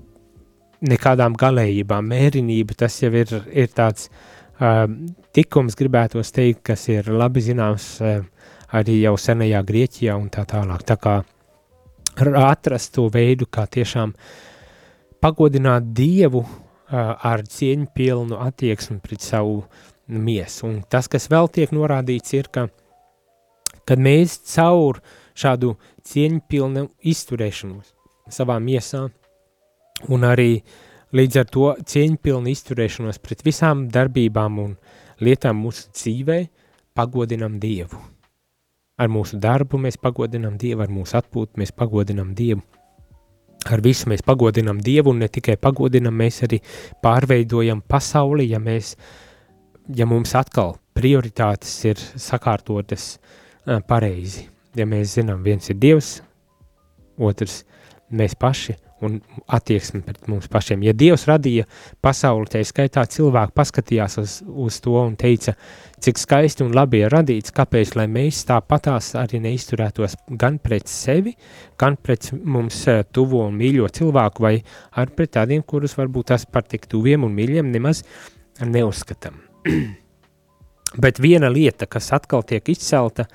nekādām 0.86 1.34
galējībām, 1.38 2.06
mērinība, 2.12 2.76
tas 2.84 3.00
jau 3.02 3.10
ir, 3.18 3.32
ir 3.50 3.72
tāds 3.74 4.06
um, 4.62 4.94
tikums, 5.34 5.74
gribētos 5.74 6.30
teikt, 6.36 6.62
kas 6.70 6.86
ir 6.94 7.10
labi 7.10 7.42
zināms 7.42 7.96
um, 7.98 8.30
arī 8.78 9.00
jau 9.00 9.16
senajā 9.18 9.64
Grieķijā 9.66 10.14
un 10.14 10.30
tā 10.30 10.46
tālāk. 10.46 10.86
Tā 10.86 10.96
kā 11.02 11.16
atrast 12.26 12.94
to 12.96 13.08
veidu, 13.12 13.46
kā 13.46 13.66
tiešām 13.66 14.14
pagodināt 15.22 15.92
Dievu 15.94 16.44
ar 16.88 17.44
cieņpilnu 17.44 18.38
attieksmi 18.40 18.98
pret 19.04 19.22
savu 19.22 19.62
miesu. 20.08 20.66
Un 20.66 20.82
tas, 20.88 21.08
kas 21.08 21.28
vēl 21.30 21.50
tiek 21.52 21.72
norādīts, 21.76 22.32
ir, 22.38 22.48
ka 22.52 22.68
kad 23.88 24.00
mēs 24.00 24.38
caur 24.52 25.00
šādu 25.38 25.74
cieņpilnu 26.08 26.88
izturēšanos 27.12 27.94
savā 28.32 28.58
miesā 28.60 29.06
un 30.12 30.26
arī 30.28 30.60
līdz 31.16 31.40
ar 31.40 31.48
to 31.48 31.70
cieņpilnu 31.88 32.52
izturēšanos 32.52 33.20
pret 33.24 33.44
visām 33.46 33.86
darbībām 33.92 34.60
un 34.64 34.76
lietām 35.24 35.60
mūsu 35.64 35.88
dzīvē 35.94 36.42
pagodinam 36.98 37.56
Dievu. 37.62 38.17
Ar 38.98 39.10
mūsu 39.12 39.38
darbu 39.38 39.78
mēs 39.78 39.98
pagodinām 40.02 40.56
Dievu, 40.58 40.82
ar 40.82 40.90
mūsu 40.90 41.18
atpūtu 41.20 41.60
mēs 41.60 41.70
pagodinām 41.76 42.34
Dievu. 42.38 42.64
Ar 43.68 43.82
visu 43.84 44.08
mēs 44.10 44.24
pagodinām 44.26 44.80
Dievu, 44.82 45.12
un 45.12 45.22
ne 45.22 45.28
tikai 45.30 45.56
pagodinām, 45.60 46.14
mēs 46.18 46.42
arī 46.46 46.60
pārveidojam 47.04 47.82
pasauli, 47.86 48.48
ja, 48.52 48.58
mēs, 48.62 48.94
ja 49.94 50.06
mums 50.08 50.34
atkal 50.38 50.76
prioritātes 50.98 51.74
ir 51.86 52.00
sakārtotas 52.00 53.16
pareizi. 53.90 54.48
Ja 54.78 54.86
mēs 54.86 55.16
zinām, 55.18 55.42
viens 55.46 55.70
ir 55.70 55.78
Dievs, 55.78 56.18
otrs 57.18 57.62
mēs 58.14 58.34
paši, 58.38 58.76
un 59.04 59.18
attieksmi 59.54 60.00
pret 60.06 60.28
mums 60.30 60.48
pašiem. 60.50 60.82
Ja 60.86 60.94
Dievs 60.96 61.26
radīja 61.28 61.66
pasauli, 62.04 62.48
tā 62.52 62.62
skaitā 62.66 63.04
cilvēku 63.10 63.54
paskatījās 63.56 64.18
uz, 64.22 64.38
uz 64.48 64.80
to 64.84 64.96
un 65.00 65.16
teica, 65.18 65.54
cik 66.02 66.20
skaisti 66.20 66.64
un 66.66 66.74
labi 66.76 67.02
ir 67.04 67.12
radīts, 67.14 67.54
kāpēc, 67.54 67.94
lai 67.98 68.08
mēs 68.10 68.44
tāpatās 68.48 69.12
arī 69.18 69.42
neizturētos 69.44 70.18
gan 70.40 70.58
pret 70.62 70.90
sevi, 70.90 71.34
gan 71.78 71.98
pret 72.02 72.30
mums 72.42 72.80
eh, 72.90 73.04
tuvo 73.12 73.44
un 73.46 73.56
mīļo 73.58 73.88
cilvēku, 74.00 74.44
vai 74.44 74.56
ar 74.98 75.14
pret 75.14 75.36
tādiem, 75.38 75.62
kurus 75.62 75.96
varbūt 75.98 76.32
tas 76.34 76.46
par 76.46 76.66
tik 76.68 76.86
tuviem 76.90 77.26
un 77.26 77.34
mīļiem 77.38 77.72
nemaz 77.74 78.04
neuzskatam. 78.64 79.40
Bet 81.02 81.18
viena 81.20 81.50
lieta, 81.52 81.86
kas 81.86 82.12
atkal 82.16 82.46
tiek 82.48 82.70
izcelta, 82.72 83.26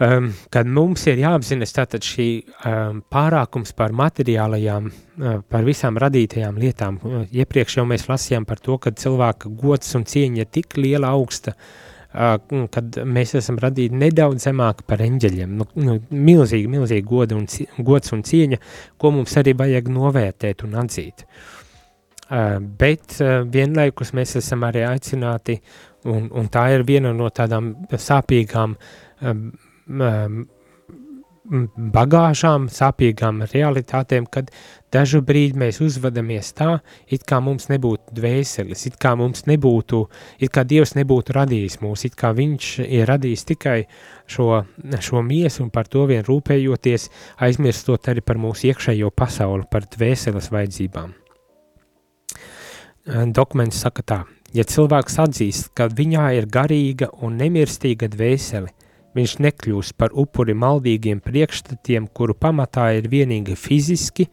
um, 0.00 0.28
kad 0.52 0.68
mums 0.68 1.06
ir 1.10 1.20
jāapzinas 1.20 1.74
tātad 1.76 2.04
šī 2.04 2.28
um, 2.42 3.00
pārākums 3.12 3.72
par 3.76 3.94
materiālajām, 3.96 4.88
uh, 4.90 5.40
par 5.48 5.66
visām 5.66 5.98
radītajām 6.00 6.60
lietām. 6.60 7.00
Uh, 7.02 7.24
iepriekš 7.32 7.80
jau 7.80 7.86
mēs 7.88 8.08
lasījām 8.10 8.46
par 8.48 8.60
to, 8.62 8.78
ka 8.82 8.94
cilvēka 8.96 9.52
gods 9.62 9.94
un 9.98 10.06
cieņa 10.08 10.44
ir 10.44 10.50
tik 10.52 10.78
liela 10.80 11.12
augsta, 11.16 11.56
uh, 11.56 12.36
kad 12.72 13.00
mēs 13.04 13.36
esam 13.40 13.60
radīti 13.62 13.96
nedaudz 13.96 14.48
zemāk 14.48 14.84
par 14.88 15.04
eņģeļiem. 15.04 15.58
Nu, 15.60 15.68
nu, 15.80 15.98
milzīgi, 16.10 16.70
milzīgi 16.72 17.06
goda 17.06 17.38
un, 17.38 17.48
gods 17.84 18.16
un 18.16 18.24
cieņa, 18.26 18.60
ko 19.00 19.12
mums 19.16 19.36
arī 19.40 19.56
vajag 19.56 19.92
novērtēt 19.92 20.66
un 20.68 20.80
atzīt. 20.84 21.26
Uh, 22.26 22.56
bet 22.58 23.20
uh, 23.22 23.44
vienlaikus 23.46 24.10
mēs 24.16 24.34
esam 24.40 24.64
arī 24.66 24.82
aicināti, 24.82 25.60
un, 26.10 26.26
un 26.34 26.48
tā 26.50 26.64
ir 26.74 26.82
viena 26.86 27.12
no 27.14 27.28
tādām 27.34 27.70
sāpīgām 27.90 28.74
um, 28.74 29.44
bagāžām, 31.46 32.66
sāpīgām 32.72 33.44
realitātēm, 33.52 34.26
kad 34.30 34.50
dažu 34.92 35.20
brīdi 35.22 35.58
mēs 35.60 35.80
uzvedamies 35.84 36.52
tā, 36.58 36.80
it 37.06 37.24
kā 37.28 37.38
mums 37.40 37.68
nebūtu 37.70 38.16
dvēseles, 38.16 38.86
it 38.88 38.96
kā 39.02 39.14
mums 39.18 39.46
nebūtu, 39.46 40.02
it 40.42 40.50
kā 40.54 40.64
Dievs 40.66 40.96
nebūtu 40.98 41.36
radījis 41.36 41.78
mūs, 41.82 42.06
it 42.08 42.16
kā 42.18 42.32
viņš 42.36 42.70
ir 42.86 43.06
radījis 43.10 43.46
tikai 43.52 43.76
šo, 44.26 44.64
šo 45.00 45.22
miesu 45.22 45.62
un 45.66 45.70
par 45.70 45.90
to 45.90 46.06
vien 46.10 46.24
rūpējoties, 46.26 47.10
aizmirstot 47.46 48.10
arī 48.10 48.24
par 48.26 48.40
mūsu 48.42 48.72
iekšējo 48.72 49.12
pasauli, 49.14 49.68
par 49.70 49.86
dvēseles 49.92 50.50
vajadzībām. 50.50 51.14
Dokuments 53.06 53.78
saka 53.78 54.02
tā, 54.02 54.22
ja 54.50 54.64
cilvēks 54.66 55.20
atzīst, 55.22 55.70
ka 55.78 55.86
viņā 55.86 56.32
ir 56.40 56.50
garīga 56.50 57.12
un 57.22 57.38
nemirstīga 57.38 58.10
dvēsele, 58.10 58.72
viņš 59.16 59.36
nekļūs 59.40 59.92
par 59.96 60.12
upuri 60.12 60.54
maldīgiem 60.56 61.22
priekšstatiem, 61.24 62.08
kuru 62.12 62.36
pamatā 62.36 62.90
ir 62.98 63.08
vienīgi 63.12 63.56
fiziski 63.56 64.28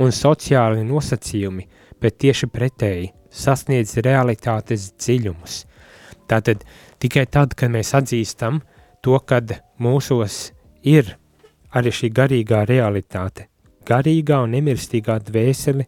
un 0.00 0.12
sociāli 0.14 0.84
nosacījumi, 0.88 1.66
bet 2.00 2.18
tieši 2.24 2.48
pretēji 2.48 3.12
sasniedz 3.32 3.96
realitātes 4.04 4.90
dziļumus. 4.96 5.62
Tātad 6.28 6.64
tikai 7.02 7.26
tad, 7.28 7.56
kad 7.58 7.72
mēs 7.72 7.92
atzīstam 7.96 8.62
to, 9.04 9.18
kad 9.26 9.58
mūsos 9.82 10.52
ir 10.82 11.16
arī 11.72 11.92
šī 11.92 12.12
garīgā 12.14 12.62
realitāte, 12.68 13.48
garīgā 13.88 14.42
un 14.44 14.54
nemirstīgā 14.56 15.18
dvēsele, 15.26 15.86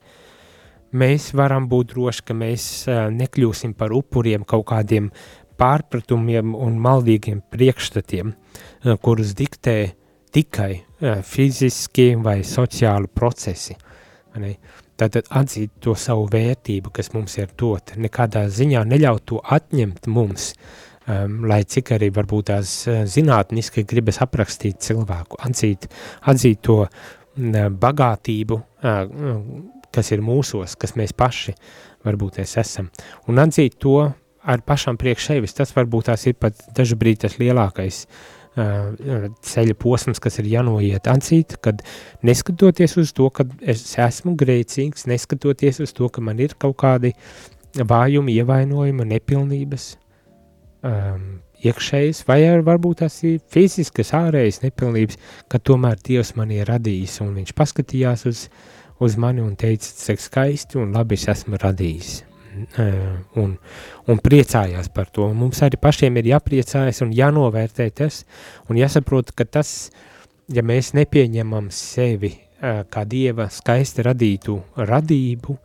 mēs 0.94 1.30
varam 1.36 1.68
būt 1.70 1.92
droši, 1.94 2.24
ka 2.28 2.36
mēs 2.36 2.66
nekļūsim 3.14 3.74
par 3.78 3.94
upuriem 3.96 4.44
kaut 4.48 4.66
kādiem 4.72 5.10
pārpratumiem 5.58 6.54
un 6.54 6.78
maldīgiem 6.82 7.42
priekšstatiem, 7.50 8.32
eh, 8.32 8.96
kurus 9.02 9.34
diktē 9.38 9.78
tikai 10.34 10.72
eh, 10.74 11.22
fiziski 11.22 12.14
vai 12.16 12.40
sociāli 12.42 13.10
procesi. 13.12 13.76
Tātad 14.98 15.26
atzīt 15.30 15.72
to 15.82 15.94
savu 15.98 16.26
vērtību, 16.30 16.90
kas 16.94 17.12
mums 17.14 17.34
ir 17.38 17.50
dota, 17.58 17.96
nekādā 17.98 18.44
ziņā 18.50 18.84
neļaut 18.86 19.24
to 19.26 19.40
atņemt 19.42 20.06
mums, 20.10 20.52
um, 21.06 21.40
lai 21.50 21.62
cik 21.66 21.94
arī 21.96 22.10
varbūt 22.14 22.50
tās 22.52 22.74
eh, 22.86 23.02
zinātniski 23.10 23.82
gribas 23.90 24.20
aprakstīt 24.22 24.82
cilvēku, 24.86 25.38
atzīt, 25.46 25.88
atzīt 26.30 26.62
to 26.66 26.80
mm, 26.84 27.74
bagātību, 27.82 28.60
uh, 28.86 29.40
kas 29.94 30.10
ir 30.14 30.22
mūsos, 30.22 30.74
kas 30.78 30.94
mēs 30.98 31.14
paši 31.14 31.54
varbūt 32.06 32.42
esam, 32.44 32.90
un 33.30 33.42
atzīt 33.42 33.78
to 33.82 33.98
ar 34.44 34.62
pašam 34.66 34.98
priekš 35.00 35.28
sevis. 35.30 35.56
Tas 35.56 35.72
varbūt 35.74 36.10
tās 36.10 36.26
ir 36.28 36.38
pat 36.40 36.58
dažu 36.76 36.98
brīdi 37.00 37.24
tas 37.24 37.38
lielākais 37.40 38.04
uh, 38.04 38.10
ceļa 38.54 39.76
posms, 39.80 40.20
kas 40.22 40.38
ir 40.42 40.50
jānoiet 40.52 41.08
atzīt, 41.10 41.56
kad 41.64 41.82
neskatoties 42.26 42.96
uz 43.02 43.14
to, 43.16 43.30
ka 43.34 43.46
es 43.60 43.86
esmu 43.98 44.36
grēcīgs, 44.40 45.08
neskatoties 45.10 45.82
uz 45.84 45.94
to, 45.96 46.08
ka 46.08 46.22
man 46.24 46.42
ir 46.42 46.54
kaut 46.58 46.76
kādi 46.82 47.14
vājumi, 47.74 48.36
ievainojumi, 48.38 49.08
nepilnības, 49.10 49.88
um, 50.86 51.24
iekšējas, 51.64 52.22
vai 52.28 52.42
ar, 52.46 52.62
varbūt 52.66 53.02
tās 53.02 53.16
ir 53.26 53.40
fiziskas, 53.50 54.12
ārējas 54.14 54.62
nepilnības, 54.62 55.18
ka 55.50 55.58
tomēr 55.58 55.98
Dievs 56.04 56.34
man 56.38 56.52
ir 56.54 56.68
radījis, 56.70 57.18
un 57.24 57.34
viņš 57.40 57.56
paskatījās 57.58 58.26
uz, 58.30 58.44
uz 59.02 59.18
mani 59.18 59.42
un 59.42 59.56
teica, 59.58 59.90
cik 60.04 60.22
skaisti 60.22 60.78
un 60.78 60.94
labi 60.94 61.18
es 61.18 61.26
esmu 61.32 61.58
radījis 61.58 62.20
un, 63.40 63.56
un 64.06 64.22
priecājās 64.24 64.90
par 64.94 65.10
to. 65.14 65.28
Mums 65.34 65.62
arī 65.66 65.80
pašiem 65.80 66.20
ir 66.20 66.32
jāpriecājas 66.34 67.02
un 67.06 67.12
jānovērtē 67.16 67.90
tas, 68.02 68.22
un 68.68 68.80
jāsaprot, 68.80 69.34
ka 69.36 69.46
tas, 69.46 69.90
ja 70.52 70.64
mēs 70.66 70.92
nepieņemam 70.98 71.70
sevi 71.74 72.34
kā 72.90 73.04
Dieva 73.08 73.48
skaisti 73.52 74.04
radītu 74.04 74.56
radību, 74.76 75.56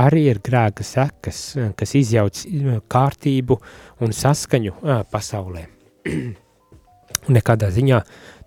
arī 0.00 0.28
ir 0.32 0.40
grēka 0.44 0.84
sekas, 0.86 1.42
kas 1.76 1.94
izjauc 1.98 2.44
kārtību 2.90 3.58
un 4.04 4.14
saskaņu 4.14 4.76
pasaulē. 5.12 5.66
Nekādā 7.36 7.68
ziņā 7.74 7.98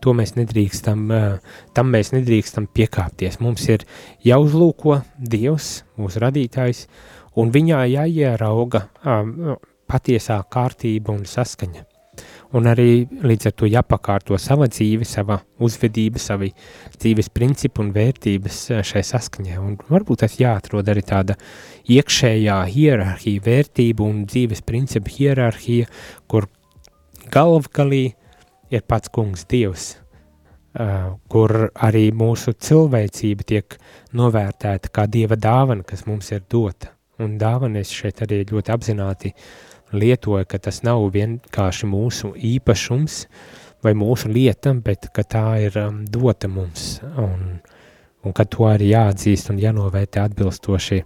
to 0.01 0.13
mēs 0.17 0.33
nedrīkstam, 0.37 1.05
tam 1.75 1.91
mēs 1.93 2.13
nedrīkstam 2.15 2.65
piekāpties. 2.73 3.37
Mums 3.43 3.67
ir 3.69 3.85
jāuzlūko 4.25 5.01
Dievs, 5.19 5.81
mūsu 5.99 6.23
radītājs, 6.23 6.87
un 7.39 7.51
viņā 7.53 7.85
jāierauga 7.91 8.87
um, 9.05 9.55
patiesā 9.91 10.41
kārtība 10.51 11.15
un 11.15 11.25
saskaņa. 11.27 11.87
Un 12.51 12.67
arī 12.67 13.05
līdz 13.07 13.47
ar 13.47 13.53
to 13.55 13.67
jāpakārto 13.71 14.35
sava 14.41 14.67
dzīve, 14.67 15.05
sava 15.07 15.37
uzvedība, 15.63 16.19
savi 16.19 16.49
dzīves 16.97 17.31
principi 17.31 17.79
un 17.79 17.93
vērtības 17.95 18.57
šai 18.87 19.03
saskaņai. 19.07 19.55
Un 19.61 19.77
varbūt 19.87 20.25
tas 20.25 20.35
jāatrod 20.39 20.91
arī 20.91 21.05
tāda 21.07 21.37
iekšējā 21.87 22.59
hierarhija, 22.73 23.45
vērtību 23.47 24.09
un 24.11 24.21
dzīves 24.27 24.65
principu 24.67 25.15
hierarhija, 25.15 25.87
kur 26.27 26.49
galvgalī 27.31 28.05
ir 28.71 28.83
pats 28.83 29.11
kungs 29.15 29.47
Dievs, 29.47 29.93
uh, 29.95 31.15
kur 31.31 31.69
arī 31.71 32.09
mūsu 32.11 32.51
cilvēcība 32.59 33.47
tiek 33.47 33.79
novērtēta 34.11 34.91
kā 34.91 35.07
Dieva 35.07 35.39
dāvana, 35.39 35.87
kas 35.87 36.03
mums 36.09 36.35
ir 36.35 36.43
dota 36.51 36.91
un 37.21 37.37
dāvanas 37.41 37.91
šeit 37.93 38.21
arī 38.25 38.41
ļoti 38.49 38.73
apzināti 38.73 39.33
lietoja, 39.93 40.45
ka 40.47 40.59
tas 40.67 40.81
nav 40.87 41.03
vienkārši 41.13 41.89
mūsu 41.89 42.33
īpašums 42.35 43.25
vai 43.83 43.93
mūsu 43.97 44.29
lieta, 44.31 44.73
bet 44.73 45.09
ka 45.15 45.25
tā 45.25 45.45
ir 45.65 45.77
um, 45.81 46.03
dota 46.05 46.49
mums 46.51 47.01
un, 47.19 47.59
un 48.23 48.35
ka 48.37 48.45
to 48.45 48.67
arī 48.69 48.91
jāatzīst 48.93 49.51
un 49.51 49.59
jānovērtē 49.61 50.23
atbilstoši 50.23 51.01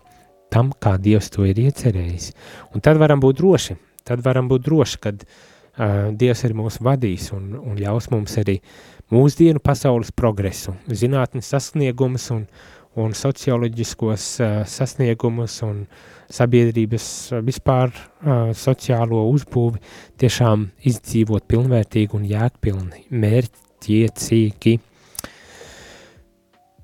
tam, 0.53 0.71
kā 0.79 0.95
Dievs 1.01 1.31
to 1.33 1.47
ir 1.47 1.59
iecerējis. 1.59 2.31
Un 2.75 2.83
tad 2.83 2.99
varam 3.01 3.23
būt 3.23 3.39
droši, 3.41 3.77
tad 4.07 4.21
varam 4.25 4.49
būt 4.51 4.67
droši, 4.67 5.01
kad 5.03 5.25
uh, 5.25 6.11
Dievs 6.11 6.45
ir 6.47 6.55
mūs 6.57 6.81
vadījis 6.83 7.31
un, 7.35 7.55
un 7.59 7.79
ļaus 7.79 8.11
mums 8.13 8.37
arī 8.41 8.59
mūsdienu 9.13 9.61
pasaules 9.63 10.11
progresu, 10.15 10.75
zinātnes 10.89 11.49
sasniegumus 11.51 12.29
un, 12.35 12.45
un 13.01 13.13
socioloģiskos 13.15 14.25
uh, 14.39 14.63
sasniegumus 14.69 15.57
un 15.67 15.83
sabiedrības 16.31 17.07
vispār 17.45 17.91
uh, 17.91 18.51
sociālo 18.55 19.25
uzbūvi 19.33 19.81
tiešām 20.21 20.69
izdzīvot 20.89 21.47
pilnvērtīgi 21.51 22.17
un 22.17 22.25
jēgpilni, 22.29 23.05
mērķiecīgi. 23.11 24.75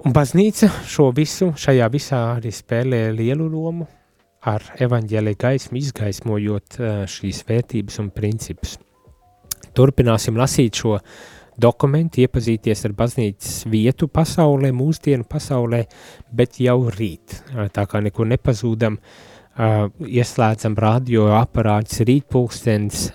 Un 0.02 0.16
baznīca 0.18 0.72
šo 0.90 1.12
visu, 1.16 1.52
šajā 1.58 1.90
visā 1.94 2.22
arī 2.36 2.54
spēlē 2.54 3.04
lielu 3.16 3.48
lomu 3.50 3.88
ar 4.50 4.64
evaņģēlī 4.82 5.36
gaismu 5.40 5.80
izgaismojot 5.82 6.80
uh, 6.80 7.04
šīs 7.10 7.44
vērtības 7.48 8.02
un 8.04 8.10
principus. 8.16 8.80
Turpināsim 9.78 10.36
lasīt 10.36 10.82
šo 10.82 10.98
uh, 10.98 11.22
dokumenti, 11.60 12.26
iepazīties 12.26 12.86
ar 12.88 12.96
baznīcas 12.98 13.66
vietu 13.72 14.08
pasaulē, 14.12 14.72
mūsdienu 14.76 15.28
pasaulē, 15.30 15.84
bet 16.32 16.60
jau 16.64 16.80
rīt. 16.94 17.42
Tā 17.74 17.86
kā 17.90 18.02
nekur 18.04 18.30
nepazūdam, 18.32 18.98
ieslēdzam 20.08 20.78
radio 20.80 21.28
aparāts 21.36 22.00
rītpulkstens 22.08 23.10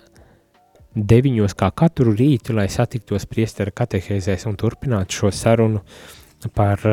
deviņos 0.96 1.56
kā 1.56 1.70
katru 1.76 2.12
rītu, 2.16 2.54
lai 2.56 2.68
satiktos 2.72 3.26
priestara 3.28 3.72
katehēzēs 3.74 4.46
un 4.48 4.56
turpinātu 4.60 5.20
šo 5.20 5.32
sarunu 5.34 5.82
par 6.56 6.84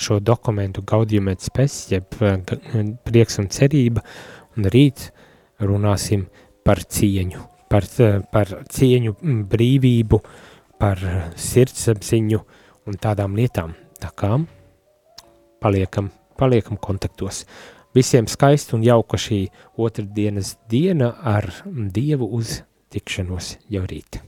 šo 0.00 0.18
dokumentu 0.20 0.84
Gaudium 0.86 1.32
et 1.32 1.44
Spes, 1.44 1.86
jeb 1.90 2.12
prieks 3.04 3.40
un 3.42 3.48
cerība, 3.52 4.04
un 4.56 4.68
rīt 4.72 5.08
runāsim 5.60 6.28
par 6.64 6.84
cieņu 6.84 7.59
par, 7.70 7.86
eh, 7.98 8.20
par 8.32 8.46
cieņu, 8.68 9.16
mm, 9.22 9.44
brīvību, 9.48 10.20
par 10.80 10.98
sirdsapziņu 11.36 12.40
un 12.86 12.94
tādām 12.94 13.36
lietām. 13.36 13.74
Tā 14.00 14.10
kā 14.16 14.46
paliekam, 15.60 16.10
paliekam 16.38 16.78
kontaktos. 16.80 17.44
Visiem 17.94 18.26
skaista 18.30 18.76
un 18.76 18.82
jauka 18.86 19.18
šī 19.18 19.48
otrdienas 19.76 20.56
diena 20.70 21.16
ar 21.22 21.50
Dievu 21.66 22.28
uz 22.38 22.62
tikšanos 22.90 23.56
jau 23.68 23.82
rīt. 23.82 24.20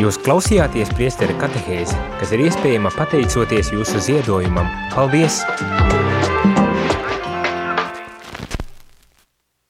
Jūs 0.00 0.16
klausījāties 0.24 0.94
priesteri 0.96 1.34
katehēzi, 1.42 1.98
kas 2.22 2.32
ir 2.32 2.46
iespējama 2.46 2.94
pateicoties 2.96 3.74
jūsu 3.74 4.00
ziedojumam. 4.06 4.70
Paldies! 4.94 5.42
Paldies! 5.58 6.09